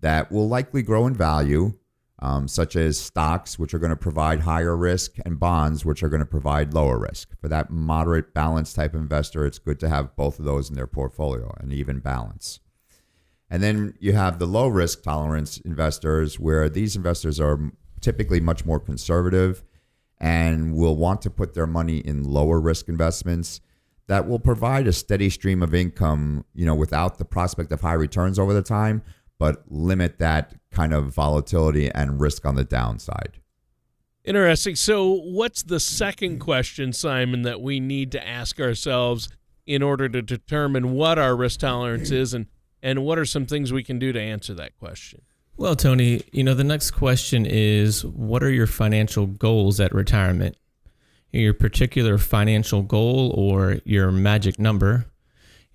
that 0.00 0.32
will 0.32 0.48
likely 0.48 0.82
grow 0.82 1.06
in 1.06 1.14
value, 1.14 1.74
um, 2.20 2.48
such 2.48 2.76
as 2.76 2.98
stocks, 2.98 3.58
which 3.58 3.74
are 3.74 3.78
going 3.78 3.90
to 3.90 3.96
provide 3.96 4.40
higher 4.40 4.76
risk, 4.76 5.16
and 5.24 5.38
bonds, 5.38 5.84
which 5.84 6.02
are 6.02 6.08
going 6.08 6.20
to 6.20 6.26
provide 6.26 6.72
lower 6.72 6.98
risk. 6.98 7.38
For 7.40 7.48
that 7.48 7.70
moderate 7.70 8.32
balance 8.32 8.72
type 8.72 8.94
investor, 8.94 9.44
it's 9.44 9.58
good 9.58 9.78
to 9.80 9.88
have 9.88 10.16
both 10.16 10.38
of 10.38 10.44
those 10.44 10.70
in 10.70 10.76
their 10.76 10.86
portfolio, 10.86 11.54
an 11.60 11.72
even 11.72 12.00
balance. 12.00 12.60
And 13.50 13.62
then 13.62 13.94
you 14.00 14.12
have 14.14 14.38
the 14.38 14.46
low 14.46 14.68
risk 14.68 15.02
tolerance 15.02 15.58
investors, 15.58 16.40
where 16.40 16.68
these 16.68 16.96
investors 16.96 17.38
are 17.38 17.70
typically 18.00 18.40
much 18.40 18.64
more 18.64 18.80
conservative 18.80 19.62
and 20.18 20.74
will 20.74 20.96
want 20.96 21.20
to 21.22 21.30
put 21.30 21.54
their 21.54 21.66
money 21.66 21.98
in 21.98 22.24
lower 22.24 22.60
risk 22.60 22.88
investments 22.88 23.60
that 24.08 24.28
will 24.28 24.38
provide 24.38 24.86
a 24.86 24.92
steady 24.92 25.28
stream 25.28 25.62
of 25.62 25.74
income, 25.74 26.44
you 26.54 26.64
know, 26.64 26.74
without 26.74 27.18
the 27.18 27.24
prospect 27.24 27.72
of 27.72 27.80
high 27.80 27.92
returns 27.92 28.38
over 28.38 28.54
the 28.54 28.62
time, 28.62 29.02
but 29.38 29.64
limit 29.68 30.18
that 30.18 30.54
kind 30.70 30.92
of 30.92 31.12
volatility 31.12 31.90
and 31.90 32.20
risk 32.20 32.44
on 32.44 32.54
the 32.54 32.64
downside. 32.64 33.38
Interesting. 34.24 34.74
So, 34.74 35.12
what's 35.12 35.62
the 35.62 35.78
second 35.78 36.40
question, 36.40 36.92
Simon, 36.92 37.42
that 37.42 37.60
we 37.60 37.78
need 37.78 38.10
to 38.12 38.26
ask 38.26 38.60
ourselves 38.60 39.28
in 39.66 39.82
order 39.82 40.08
to 40.08 40.20
determine 40.20 40.92
what 40.92 41.18
our 41.18 41.36
risk 41.36 41.60
tolerance 41.60 42.10
is 42.10 42.34
and, 42.34 42.46
and 42.82 43.04
what 43.04 43.18
are 43.18 43.24
some 43.24 43.46
things 43.46 43.72
we 43.72 43.84
can 43.84 43.98
do 43.98 44.12
to 44.12 44.20
answer 44.20 44.54
that 44.54 44.76
question? 44.78 45.22
Well, 45.56 45.74
Tony, 45.74 46.22
you 46.32 46.44
know, 46.44 46.54
the 46.54 46.64
next 46.64 46.90
question 46.90 47.46
is 47.46 48.04
what 48.04 48.42
are 48.42 48.50
your 48.50 48.66
financial 48.66 49.26
goals 49.26 49.80
at 49.80 49.94
retirement? 49.94 50.56
Your 51.32 51.54
particular 51.54 52.18
financial 52.18 52.82
goal 52.82 53.32
or 53.34 53.78
your 53.84 54.10
magic 54.10 54.58
number. 54.58 55.06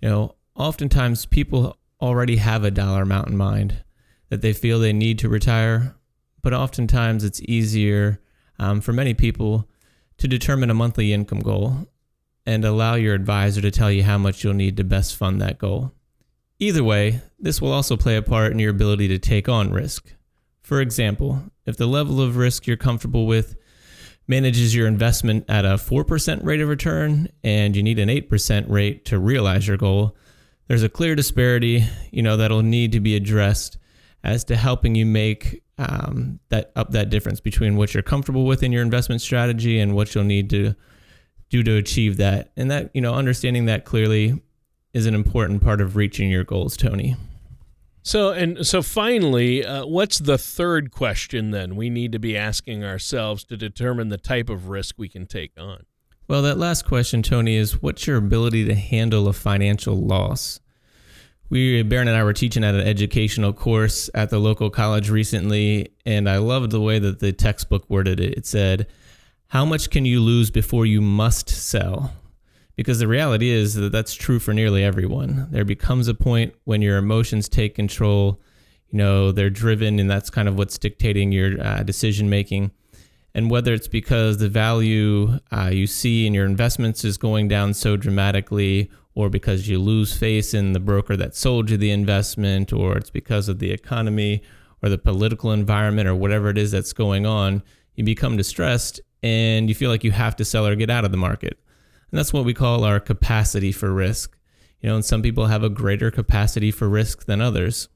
You 0.01 0.09
know, 0.09 0.35
oftentimes 0.55 1.25
people 1.25 1.77
already 2.01 2.37
have 2.37 2.63
a 2.63 2.71
dollar 2.71 3.03
amount 3.03 3.29
in 3.29 3.37
mind 3.37 3.83
that 4.29 4.41
they 4.41 4.53
feel 4.53 4.79
they 4.79 4.93
need 4.93 5.19
to 5.19 5.29
retire, 5.29 5.95
but 6.41 6.53
oftentimes 6.53 7.23
it's 7.23 7.41
easier 7.41 8.19
um, 8.59 8.81
for 8.81 8.93
many 8.93 9.13
people 9.13 9.67
to 10.17 10.27
determine 10.27 10.69
a 10.69 10.73
monthly 10.73 11.13
income 11.13 11.39
goal 11.39 11.87
and 12.45 12.65
allow 12.65 12.95
your 12.95 13.13
advisor 13.13 13.61
to 13.61 13.71
tell 13.71 13.91
you 13.91 14.03
how 14.03 14.17
much 14.17 14.43
you'll 14.43 14.53
need 14.53 14.77
to 14.77 14.83
best 14.83 15.15
fund 15.15 15.41
that 15.41 15.59
goal. 15.59 15.91
Either 16.59 16.83
way, 16.83 17.21
this 17.39 17.61
will 17.61 17.71
also 17.71 17.97
play 17.97 18.15
a 18.15 18.21
part 18.21 18.51
in 18.51 18.59
your 18.59 18.71
ability 18.71 19.07
to 19.07 19.17
take 19.17 19.49
on 19.49 19.71
risk. 19.71 20.13
For 20.61 20.79
example, 20.79 21.43
if 21.65 21.77
the 21.77 21.87
level 21.87 22.21
of 22.21 22.37
risk 22.37 22.67
you're 22.67 22.77
comfortable 22.77 23.25
with 23.25 23.55
manages 24.27 24.75
your 24.75 24.87
investment 24.87 25.43
at 25.49 25.65
a 25.65 25.69
4% 25.69 26.43
rate 26.43 26.61
of 26.61 26.69
return 26.69 27.27
and 27.43 27.75
you 27.75 27.83
need 27.83 27.99
an 27.99 28.09
8% 28.09 28.69
rate 28.69 29.05
to 29.05 29.19
realize 29.19 29.67
your 29.67 29.77
goal, 29.77 30.15
there's 30.71 30.83
a 30.83 30.89
clear 30.89 31.15
disparity, 31.15 31.83
you 32.11 32.21
know, 32.21 32.37
that'll 32.37 32.61
need 32.61 32.93
to 32.93 33.01
be 33.01 33.13
addressed 33.17 33.77
as 34.23 34.45
to 34.45 34.55
helping 34.55 34.95
you 34.95 35.05
make 35.05 35.61
um, 35.77 36.39
that 36.47 36.71
up 36.77 36.91
that 36.91 37.09
difference 37.09 37.41
between 37.41 37.75
what 37.75 37.93
you're 37.93 38.01
comfortable 38.01 38.45
with 38.45 38.63
in 38.63 38.71
your 38.71 38.81
investment 38.81 39.19
strategy 39.19 39.81
and 39.81 39.93
what 39.93 40.15
you'll 40.15 40.23
need 40.23 40.49
to 40.49 40.73
do 41.49 41.61
to 41.61 41.75
achieve 41.75 42.15
that. 42.15 42.53
And 42.55 42.71
that, 42.71 42.89
you 42.93 43.01
know, 43.01 43.13
understanding 43.13 43.65
that 43.65 43.83
clearly 43.83 44.41
is 44.93 45.05
an 45.05 45.13
important 45.13 45.61
part 45.61 45.81
of 45.81 45.97
reaching 45.97 46.29
your 46.29 46.45
goals, 46.45 46.77
Tony. 46.77 47.17
So 48.01 48.29
and 48.29 48.65
so 48.65 48.81
finally, 48.81 49.65
uh, 49.65 49.85
what's 49.85 50.19
the 50.19 50.37
third 50.37 50.89
question 50.89 51.51
then 51.51 51.75
we 51.75 51.89
need 51.89 52.13
to 52.13 52.19
be 52.19 52.37
asking 52.37 52.85
ourselves 52.85 53.43
to 53.43 53.57
determine 53.57 54.07
the 54.07 54.17
type 54.17 54.47
of 54.47 54.69
risk 54.69 54.95
we 54.97 55.09
can 55.09 55.25
take 55.25 55.51
on? 55.59 55.83
Well, 56.29 56.43
that 56.43 56.57
last 56.57 56.85
question, 56.85 57.23
Tony, 57.23 57.57
is 57.57 57.81
what's 57.81 58.07
your 58.07 58.15
ability 58.15 58.63
to 58.63 58.73
handle 58.73 59.27
a 59.27 59.33
financial 59.33 59.97
loss? 59.97 60.60
We, 61.51 61.83
Baron 61.83 62.07
and 62.07 62.17
I 62.17 62.23
were 62.23 62.33
teaching 62.33 62.63
at 62.63 62.73
an 62.73 62.87
educational 62.87 63.53
course 63.53 64.09
at 64.15 64.31
the 64.31 64.39
local 64.39 64.71
college 64.71 65.11
recently, 65.11 65.89
and 66.05 66.27
I 66.27 66.37
loved 66.37 66.71
the 66.71 66.81
way 66.81 66.97
that 66.97 67.19
the 67.19 67.31
textbook 67.31 67.87
worded 67.89 68.19
it. 68.19 68.35
It 68.35 68.45
said, 68.47 68.87
How 69.49 69.65
much 69.65 69.91
can 69.91 70.05
you 70.05 70.21
lose 70.21 70.49
before 70.49 70.87
you 70.87 71.01
must 71.01 71.49
sell? 71.49 72.13
because 72.81 72.97
the 72.97 73.07
reality 73.07 73.49
is 73.49 73.75
that 73.75 73.91
that's 73.91 74.15
true 74.15 74.39
for 74.39 74.55
nearly 74.55 74.83
everyone. 74.83 75.47
There 75.51 75.63
becomes 75.63 76.07
a 76.07 76.15
point 76.15 76.55
when 76.63 76.81
your 76.81 76.97
emotions 76.97 77.47
take 77.47 77.75
control. 77.75 78.41
You 78.89 78.97
know, 78.97 79.31
they're 79.31 79.51
driven, 79.51 79.99
and 79.99 80.09
that's 80.09 80.31
kind 80.31 80.47
of 80.47 80.57
what's 80.57 80.79
dictating 80.79 81.31
your 81.31 81.61
uh, 81.63 81.83
decision 81.83 82.27
making. 82.27 82.71
And 83.35 83.51
whether 83.51 83.73
it's 83.73 83.87
because 83.87 84.39
the 84.39 84.49
value 84.49 85.37
uh, 85.51 85.69
you 85.71 85.85
see 85.85 86.25
in 86.25 86.33
your 86.33 86.47
investments 86.47 87.05
is 87.05 87.17
going 87.17 87.47
down 87.47 87.75
so 87.75 87.97
dramatically, 87.97 88.89
or 89.13 89.29
because 89.29 89.67
you 89.67 89.79
lose 89.79 90.17
faith 90.17 90.53
in 90.53 90.73
the 90.73 90.79
broker 90.79 91.17
that 91.17 91.35
sold 91.35 91.69
you 91.69 91.77
the 91.77 91.91
investment, 91.91 92.71
or 92.71 92.97
it's 92.97 93.09
because 93.09 93.49
of 93.49 93.59
the 93.59 93.71
economy 93.71 94.41
or 94.81 94.89
the 94.89 94.97
political 94.97 95.51
environment 95.51 96.07
or 96.07 96.15
whatever 96.15 96.49
it 96.49 96.57
is 96.57 96.71
that's 96.71 96.93
going 96.93 97.25
on, 97.25 97.61
you 97.95 98.03
become 98.03 98.37
distressed 98.37 99.01
and 99.21 99.69
you 99.69 99.75
feel 99.75 99.89
like 99.89 100.03
you 100.03 100.11
have 100.11 100.35
to 100.35 100.45
sell 100.45 100.65
or 100.65 100.75
get 100.75 100.89
out 100.89 101.05
of 101.05 101.11
the 101.11 101.17
market. 101.17 101.59
And 102.11 102.17
that's 102.17 102.33
what 102.33 102.45
we 102.45 102.53
call 102.53 102.83
our 102.83 102.99
capacity 102.99 103.71
for 103.71 103.93
risk. 103.93 104.37
You 104.81 104.89
know, 104.89 104.95
and 104.95 105.05
some 105.05 105.21
people 105.21 105.45
have 105.45 105.63
a 105.63 105.69
greater 105.69 106.09
capacity 106.09 106.71
for 106.71 106.89
risk 106.89 107.25
than 107.25 107.39
others. 107.39 107.87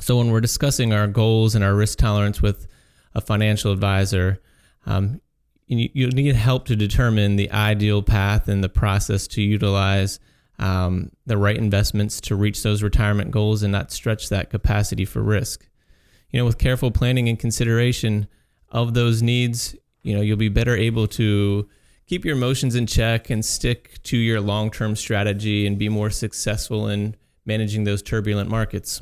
So 0.00 0.18
when 0.18 0.30
we're 0.30 0.40
discussing 0.40 0.92
our 0.92 1.06
goals 1.06 1.54
and 1.54 1.62
our 1.62 1.74
risk 1.74 1.98
tolerance 1.98 2.42
with 2.42 2.66
a 3.14 3.20
financial 3.20 3.72
advisor, 3.72 4.40
um, 4.86 5.20
you, 5.66 5.88
you 5.92 6.08
need 6.08 6.34
help 6.34 6.66
to 6.66 6.76
determine 6.76 7.36
the 7.36 7.50
ideal 7.50 8.02
path 8.02 8.48
and 8.48 8.64
the 8.64 8.68
process 8.68 9.26
to 9.28 9.42
utilize 9.42 10.18
um, 10.58 11.10
the 11.26 11.36
right 11.36 11.56
investments 11.56 12.20
to 12.22 12.36
reach 12.36 12.62
those 12.62 12.82
retirement 12.82 13.30
goals 13.30 13.62
and 13.62 13.72
not 13.72 13.92
stretch 13.92 14.28
that 14.28 14.50
capacity 14.50 15.04
for 15.04 15.22
risk. 15.22 15.68
You 16.30 16.40
know, 16.40 16.44
with 16.44 16.58
careful 16.58 16.90
planning 16.90 17.28
and 17.28 17.38
consideration 17.38 18.26
of 18.70 18.94
those 18.94 19.22
needs, 19.22 19.74
you 20.02 20.14
know, 20.14 20.20
you'll 20.20 20.36
be 20.36 20.48
better 20.48 20.76
able 20.76 21.06
to 21.08 21.68
keep 22.06 22.24
your 22.24 22.36
emotions 22.36 22.74
in 22.74 22.86
check 22.86 23.30
and 23.30 23.44
stick 23.44 24.02
to 24.04 24.16
your 24.16 24.40
long 24.40 24.70
term 24.70 24.96
strategy 24.96 25.66
and 25.66 25.78
be 25.78 25.88
more 25.88 26.10
successful 26.10 26.88
in 26.88 27.14
managing 27.44 27.84
those 27.84 28.02
turbulent 28.02 28.50
markets. 28.50 29.00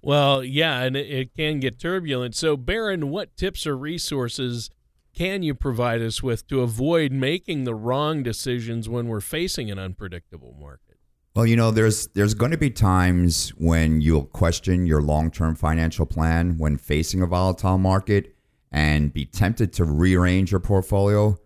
Well, 0.00 0.44
yeah, 0.44 0.82
and 0.82 0.96
it, 0.96 1.34
can 1.36 1.60
get 1.60 1.78
turbulent. 1.78 2.34
So, 2.34 2.56
Baron, 2.56 3.10
what 3.10 3.36
tips 3.36 3.66
or 3.66 3.76
resources 3.76 4.70
can 5.18 5.42
you 5.42 5.54
provide 5.54 6.00
us 6.00 6.22
with 6.22 6.46
to 6.48 6.60
avoid 6.60 7.12
making 7.12 7.64
the 7.64 7.74
wrong 7.74 8.22
decisions 8.22 8.88
when 8.88 9.08
we're 9.08 9.20
facing 9.20 9.70
an 9.70 9.78
unpredictable 9.78 10.56
market? 10.60 10.96
Well, 11.34 11.46
you 11.46 11.56
know, 11.56 11.70
there's 11.70 12.06
there's 12.08 12.34
going 12.34 12.52
to 12.52 12.58
be 12.58 12.70
times 12.70 13.50
when 13.50 14.00
you'll 14.00 14.26
question 14.26 14.86
your 14.86 15.02
long-term 15.02 15.56
financial 15.56 16.06
plan 16.06 16.58
when 16.58 16.78
facing 16.78 17.22
a 17.22 17.26
volatile 17.26 17.78
market 17.78 18.34
and 18.72 19.12
be 19.12 19.24
tempted 19.24 19.72
to 19.74 19.84
rearrange 19.84 20.50
your 20.50 20.60
portfolio 20.60 21.38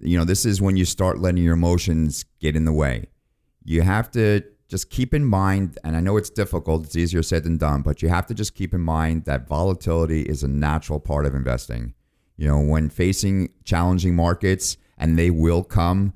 you 0.00 0.18
know, 0.18 0.24
this 0.24 0.44
is 0.44 0.62
when 0.62 0.76
you 0.76 0.84
start 0.84 1.18
letting 1.18 1.42
your 1.42 1.54
emotions 1.54 2.24
get 2.40 2.56
in 2.56 2.64
the 2.64 2.72
way. 2.72 3.06
You 3.64 3.82
have 3.82 4.10
to 4.12 4.42
just 4.68 4.90
keep 4.90 5.14
in 5.14 5.24
mind, 5.24 5.78
and 5.82 5.96
I 5.96 6.00
know 6.00 6.16
it's 6.16 6.30
difficult, 6.30 6.84
it's 6.84 6.96
easier 6.96 7.22
said 7.22 7.44
than 7.44 7.56
done, 7.56 7.82
but 7.82 8.02
you 8.02 8.08
have 8.08 8.26
to 8.26 8.34
just 8.34 8.54
keep 8.54 8.74
in 8.74 8.80
mind 8.80 9.24
that 9.24 9.48
volatility 9.48 10.22
is 10.22 10.42
a 10.42 10.48
natural 10.48 11.00
part 11.00 11.26
of 11.26 11.34
investing. 11.34 11.94
You 12.38 12.48
know, 12.48 12.60
when 12.60 12.88
facing 12.88 13.50
challenging 13.64 14.16
markets, 14.16 14.78
and 14.96 15.18
they 15.18 15.30
will 15.30 15.62
come, 15.62 16.12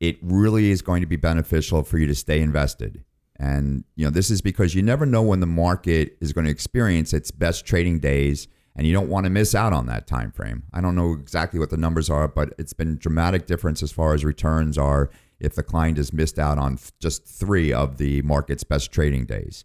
it 0.00 0.18
really 0.22 0.70
is 0.70 0.82
going 0.82 1.00
to 1.02 1.06
be 1.06 1.16
beneficial 1.16 1.82
for 1.82 1.98
you 1.98 2.06
to 2.06 2.14
stay 2.14 2.40
invested. 2.40 3.04
And 3.38 3.84
you 3.94 4.04
know, 4.04 4.10
this 4.10 4.30
is 4.30 4.40
because 4.40 4.74
you 4.74 4.82
never 4.82 5.06
know 5.06 5.22
when 5.22 5.38
the 5.38 5.46
market 5.46 6.16
is 6.20 6.32
going 6.32 6.44
to 6.44 6.50
experience 6.50 7.12
its 7.12 7.30
best 7.30 7.64
trading 7.64 8.00
days 8.00 8.48
and 8.74 8.86
you 8.86 8.92
don't 8.92 9.08
want 9.08 9.24
to 9.24 9.30
miss 9.30 9.54
out 9.54 9.72
on 9.72 9.86
that 9.86 10.08
time 10.08 10.32
frame. 10.32 10.64
I 10.72 10.80
don't 10.80 10.96
know 10.96 11.12
exactly 11.12 11.60
what 11.60 11.70
the 11.70 11.76
numbers 11.76 12.10
are, 12.10 12.26
but 12.26 12.54
it's 12.58 12.72
been 12.72 12.98
dramatic 12.98 13.46
difference 13.46 13.82
as 13.82 13.92
far 13.92 14.14
as 14.14 14.24
returns 14.24 14.76
are 14.76 15.10
if 15.38 15.54
the 15.54 15.62
client 15.62 15.98
has 15.98 16.12
missed 16.12 16.38
out 16.40 16.58
on 16.58 16.78
just 16.98 17.24
3 17.24 17.72
of 17.72 17.98
the 17.98 18.22
market's 18.22 18.64
best 18.64 18.90
trading 18.90 19.26
days. 19.26 19.64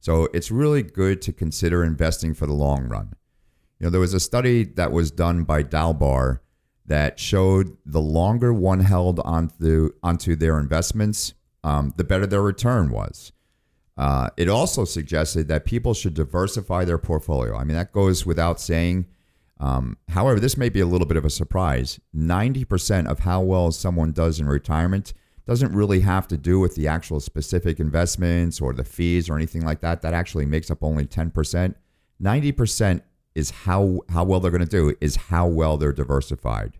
So 0.00 0.28
it's 0.34 0.50
really 0.50 0.82
good 0.82 1.22
to 1.22 1.32
consider 1.32 1.82
investing 1.82 2.34
for 2.34 2.46
the 2.46 2.52
long 2.52 2.84
run. 2.84 3.14
You 3.78 3.86
know, 3.86 3.90
there 3.90 4.00
was 4.00 4.14
a 4.14 4.20
study 4.20 4.64
that 4.64 4.92
was 4.92 5.10
done 5.10 5.44
by 5.44 5.62
Dalbar 5.62 6.40
that 6.86 7.18
showed 7.18 7.76
the 7.84 8.00
longer 8.00 8.52
one 8.52 8.80
held 8.80 9.20
onto 9.20 9.90
onto 10.02 10.36
their 10.36 10.58
investments, 10.58 11.34
um, 11.64 11.92
the 11.96 12.04
better 12.04 12.26
their 12.26 12.42
return 12.42 12.90
was. 12.90 13.32
Uh, 13.96 14.28
it 14.36 14.48
also 14.48 14.84
suggested 14.84 15.48
that 15.48 15.64
people 15.64 15.94
should 15.94 16.14
diversify 16.14 16.84
their 16.84 16.98
portfolio. 16.98 17.56
I 17.56 17.64
mean, 17.64 17.76
that 17.76 17.92
goes 17.92 18.26
without 18.26 18.60
saying. 18.60 19.06
Um, 19.58 19.96
however, 20.08 20.38
this 20.38 20.58
may 20.58 20.68
be 20.68 20.80
a 20.80 20.86
little 20.86 21.06
bit 21.06 21.16
of 21.16 21.24
a 21.24 21.30
surprise. 21.30 21.98
90% 22.14 23.06
of 23.06 23.20
how 23.20 23.40
well 23.40 23.72
someone 23.72 24.12
does 24.12 24.38
in 24.38 24.46
retirement 24.46 25.14
doesn't 25.46 25.72
really 25.72 26.00
have 26.00 26.28
to 26.28 26.36
do 26.36 26.60
with 26.60 26.74
the 26.74 26.86
actual 26.86 27.20
specific 27.20 27.80
investments 27.80 28.60
or 28.60 28.74
the 28.74 28.84
fees 28.84 29.30
or 29.30 29.36
anything 29.36 29.64
like 29.64 29.80
that. 29.80 30.02
That 30.02 30.12
actually 30.12 30.44
makes 30.44 30.70
up 30.70 30.82
only 30.82 31.06
10%. 31.06 31.74
90% 32.22 33.00
is 33.36 33.50
how, 33.50 34.00
how 34.08 34.24
well 34.24 34.40
they're 34.40 34.50
going 34.50 34.60
to 34.60 34.66
do, 34.66 34.96
is 34.98 35.16
how 35.16 35.46
well 35.46 35.76
they're 35.76 35.92
diversified. 35.92 36.78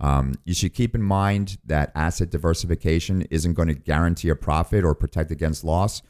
Um, 0.00 0.34
you 0.44 0.54
should 0.54 0.72
keep 0.72 0.94
in 0.94 1.02
mind 1.02 1.58
that 1.66 1.92
asset 1.94 2.30
diversification 2.30 3.22
isn't 3.30 3.52
going 3.52 3.68
to 3.68 3.74
guarantee 3.74 4.30
a 4.30 4.34
profit 4.34 4.84
or 4.84 4.94
protect 4.94 5.30
against 5.30 5.64
loss, 5.64 6.00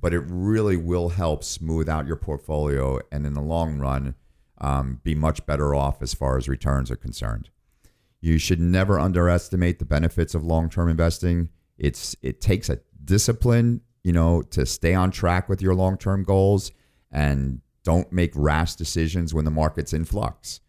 but 0.00 0.14
it 0.14 0.20
really 0.28 0.76
will 0.76 1.08
help 1.08 1.42
smooth 1.42 1.88
out 1.88 2.06
your 2.06 2.16
portfolio 2.16 3.00
and 3.10 3.26
in 3.26 3.34
the 3.34 3.42
long 3.42 3.78
run 3.78 4.14
um, 4.58 5.00
be 5.02 5.14
much 5.16 5.44
better 5.44 5.74
off 5.74 6.00
as 6.00 6.14
far 6.14 6.38
as 6.38 6.48
returns 6.48 6.88
are 6.88 6.96
concerned. 6.96 7.50
You 8.20 8.38
should 8.38 8.60
never 8.60 9.00
underestimate 9.00 9.80
the 9.80 9.84
benefits 9.84 10.36
of 10.36 10.44
long-term 10.44 10.88
investing. 10.88 11.48
It's 11.76 12.14
it 12.22 12.40
takes 12.40 12.70
a 12.70 12.78
discipline, 13.04 13.80
you 14.04 14.12
know, 14.12 14.42
to 14.42 14.64
stay 14.64 14.94
on 14.94 15.10
track 15.10 15.48
with 15.48 15.60
your 15.60 15.74
long-term 15.74 16.22
goals 16.22 16.70
and 17.10 17.60
don't 17.84 18.12
make 18.12 18.32
rash 18.34 18.74
decisions 18.74 19.34
when 19.34 19.44
the 19.44 19.50
market's 19.50 19.92
in 19.92 20.04
flux. 20.04 20.60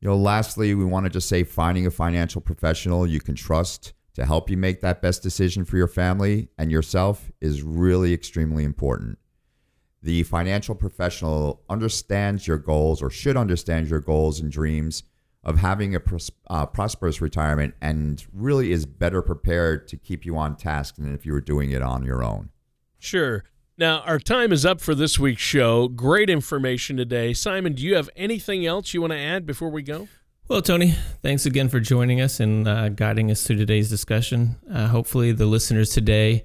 You 0.00 0.08
know, 0.08 0.16
lastly, 0.16 0.74
we 0.74 0.84
want 0.84 1.06
to 1.06 1.10
just 1.10 1.28
say 1.28 1.44
finding 1.44 1.86
a 1.86 1.90
financial 1.90 2.40
professional 2.40 3.06
you 3.06 3.20
can 3.20 3.36
trust 3.36 3.92
to 4.14 4.26
help 4.26 4.50
you 4.50 4.56
make 4.56 4.80
that 4.80 5.00
best 5.00 5.22
decision 5.22 5.64
for 5.64 5.76
your 5.76 5.86
family 5.86 6.48
and 6.58 6.70
yourself 6.70 7.30
is 7.40 7.62
really 7.62 8.12
extremely 8.12 8.64
important. 8.64 9.18
The 10.02 10.24
financial 10.24 10.74
professional 10.74 11.62
understands 11.70 12.46
your 12.46 12.58
goals 12.58 13.00
or 13.00 13.10
should 13.10 13.36
understand 13.36 13.88
your 13.88 14.00
goals 14.00 14.40
and 14.40 14.50
dreams 14.50 15.04
of 15.44 15.58
having 15.58 15.94
a 15.94 16.00
pros- 16.00 16.30
uh, 16.48 16.66
prosperous 16.66 17.20
retirement 17.20 17.74
and 17.80 18.24
really 18.32 18.72
is 18.72 18.86
better 18.86 19.22
prepared 19.22 19.88
to 19.88 19.96
keep 19.96 20.24
you 20.24 20.36
on 20.36 20.56
task 20.56 20.96
than 20.96 21.14
if 21.14 21.24
you 21.24 21.32
were 21.32 21.40
doing 21.40 21.70
it 21.70 21.82
on 21.82 22.04
your 22.04 22.22
own. 22.22 22.50
Sure. 22.98 23.44
Now, 23.78 24.00
our 24.00 24.18
time 24.18 24.52
is 24.52 24.66
up 24.66 24.80
for 24.82 24.94
this 24.94 25.18
week's 25.18 25.40
show. 25.40 25.88
Great 25.88 26.28
information 26.28 26.96
today. 26.96 27.32
Simon, 27.32 27.72
do 27.72 27.82
you 27.82 27.94
have 27.94 28.10
anything 28.14 28.66
else 28.66 28.92
you 28.92 29.00
want 29.00 29.14
to 29.14 29.18
add 29.18 29.46
before 29.46 29.70
we 29.70 29.82
go? 29.82 30.08
Well, 30.48 30.60
Tony, 30.60 30.94
thanks 31.22 31.46
again 31.46 31.70
for 31.70 31.80
joining 31.80 32.20
us 32.20 32.38
and 32.38 32.68
uh, 32.68 32.90
guiding 32.90 33.30
us 33.30 33.46
through 33.46 33.56
today's 33.56 33.88
discussion. 33.88 34.56
Uh, 34.70 34.88
hopefully, 34.88 35.32
the 35.32 35.46
listeners 35.46 35.90
today 35.90 36.44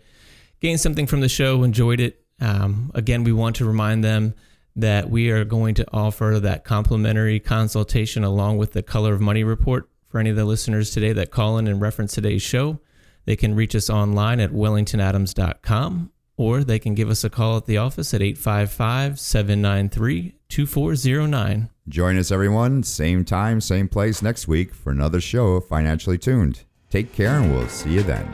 gained 0.61 0.79
something 0.79 1.05
from 1.05 1.19
the 1.19 1.27
show, 1.27 1.63
enjoyed 1.63 1.99
it. 1.99 2.23
Um, 2.39 2.91
again, 2.95 3.25
we 3.25 3.33
want 3.33 3.57
to 3.57 3.65
remind 3.65 4.05
them 4.05 4.33
that 4.77 5.09
we 5.09 5.29
are 5.29 5.43
going 5.43 5.75
to 5.75 5.85
offer 5.91 6.39
that 6.39 6.63
complimentary 6.63 7.41
consultation 7.41 8.23
along 8.23 8.57
with 8.57 8.71
the 8.71 8.83
Color 8.83 9.13
of 9.13 9.19
Money 9.19 9.43
report 9.43 9.89
for 10.07 10.19
any 10.19 10.29
of 10.29 10.37
the 10.37 10.45
listeners 10.45 10.91
today 10.91 11.11
that 11.11 11.31
call 11.31 11.57
in 11.57 11.67
and 11.67 11.81
reference 11.81 12.13
today's 12.13 12.41
show. 12.41 12.79
They 13.25 13.35
can 13.35 13.53
reach 13.53 13.75
us 13.75 13.89
online 13.89 14.39
at 14.39 14.51
wellingtonadams.com 14.51 16.11
or 16.37 16.63
they 16.63 16.79
can 16.79 16.95
give 16.95 17.09
us 17.09 17.23
a 17.23 17.29
call 17.29 17.57
at 17.57 17.65
the 17.65 17.77
office 17.77 18.13
at 18.13 18.21
855 18.21 19.19
793 19.19 20.35
2409. 20.47 21.69
Join 21.89 22.17
us, 22.17 22.31
everyone, 22.31 22.83
same 22.83 23.25
time, 23.25 23.59
same 23.59 23.89
place 23.89 24.21
next 24.21 24.47
week 24.47 24.73
for 24.73 24.91
another 24.91 25.19
show 25.19 25.55
of 25.55 25.67
Financially 25.67 26.17
Tuned. 26.17 26.63
Take 26.89 27.13
care, 27.13 27.39
and 27.39 27.53
we'll 27.53 27.67
see 27.67 27.93
you 27.93 28.03
then. 28.03 28.31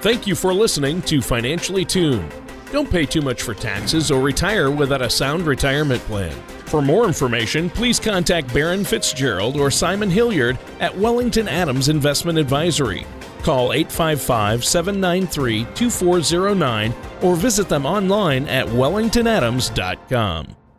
Thank 0.00 0.26
you 0.26 0.34
for 0.34 0.52
listening 0.52 1.00
to 1.02 1.22
Financially 1.22 1.84
Tuned. 1.84 2.45
Don't 2.72 2.90
pay 2.90 3.06
too 3.06 3.22
much 3.22 3.42
for 3.42 3.54
taxes 3.54 4.10
or 4.10 4.20
retire 4.20 4.70
without 4.70 5.02
a 5.02 5.08
sound 5.08 5.46
retirement 5.46 6.02
plan. 6.02 6.36
For 6.66 6.82
more 6.82 7.06
information, 7.06 7.70
please 7.70 8.00
contact 8.00 8.52
Baron 8.52 8.84
Fitzgerald 8.84 9.56
or 9.56 9.70
Simon 9.70 10.10
Hilliard 10.10 10.58
at 10.80 10.96
Wellington 10.96 11.46
Adams 11.48 11.88
Investment 11.88 12.38
Advisory. 12.38 13.06
Call 13.42 13.72
855 13.72 14.64
793 14.64 15.64
2409 15.74 16.92
or 17.22 17.36
visit 17.36 17.68
them 17.68 17.86
online 17.86 18.48
at 18.48 18.66
wellingtonadams.com. 18.66 20.56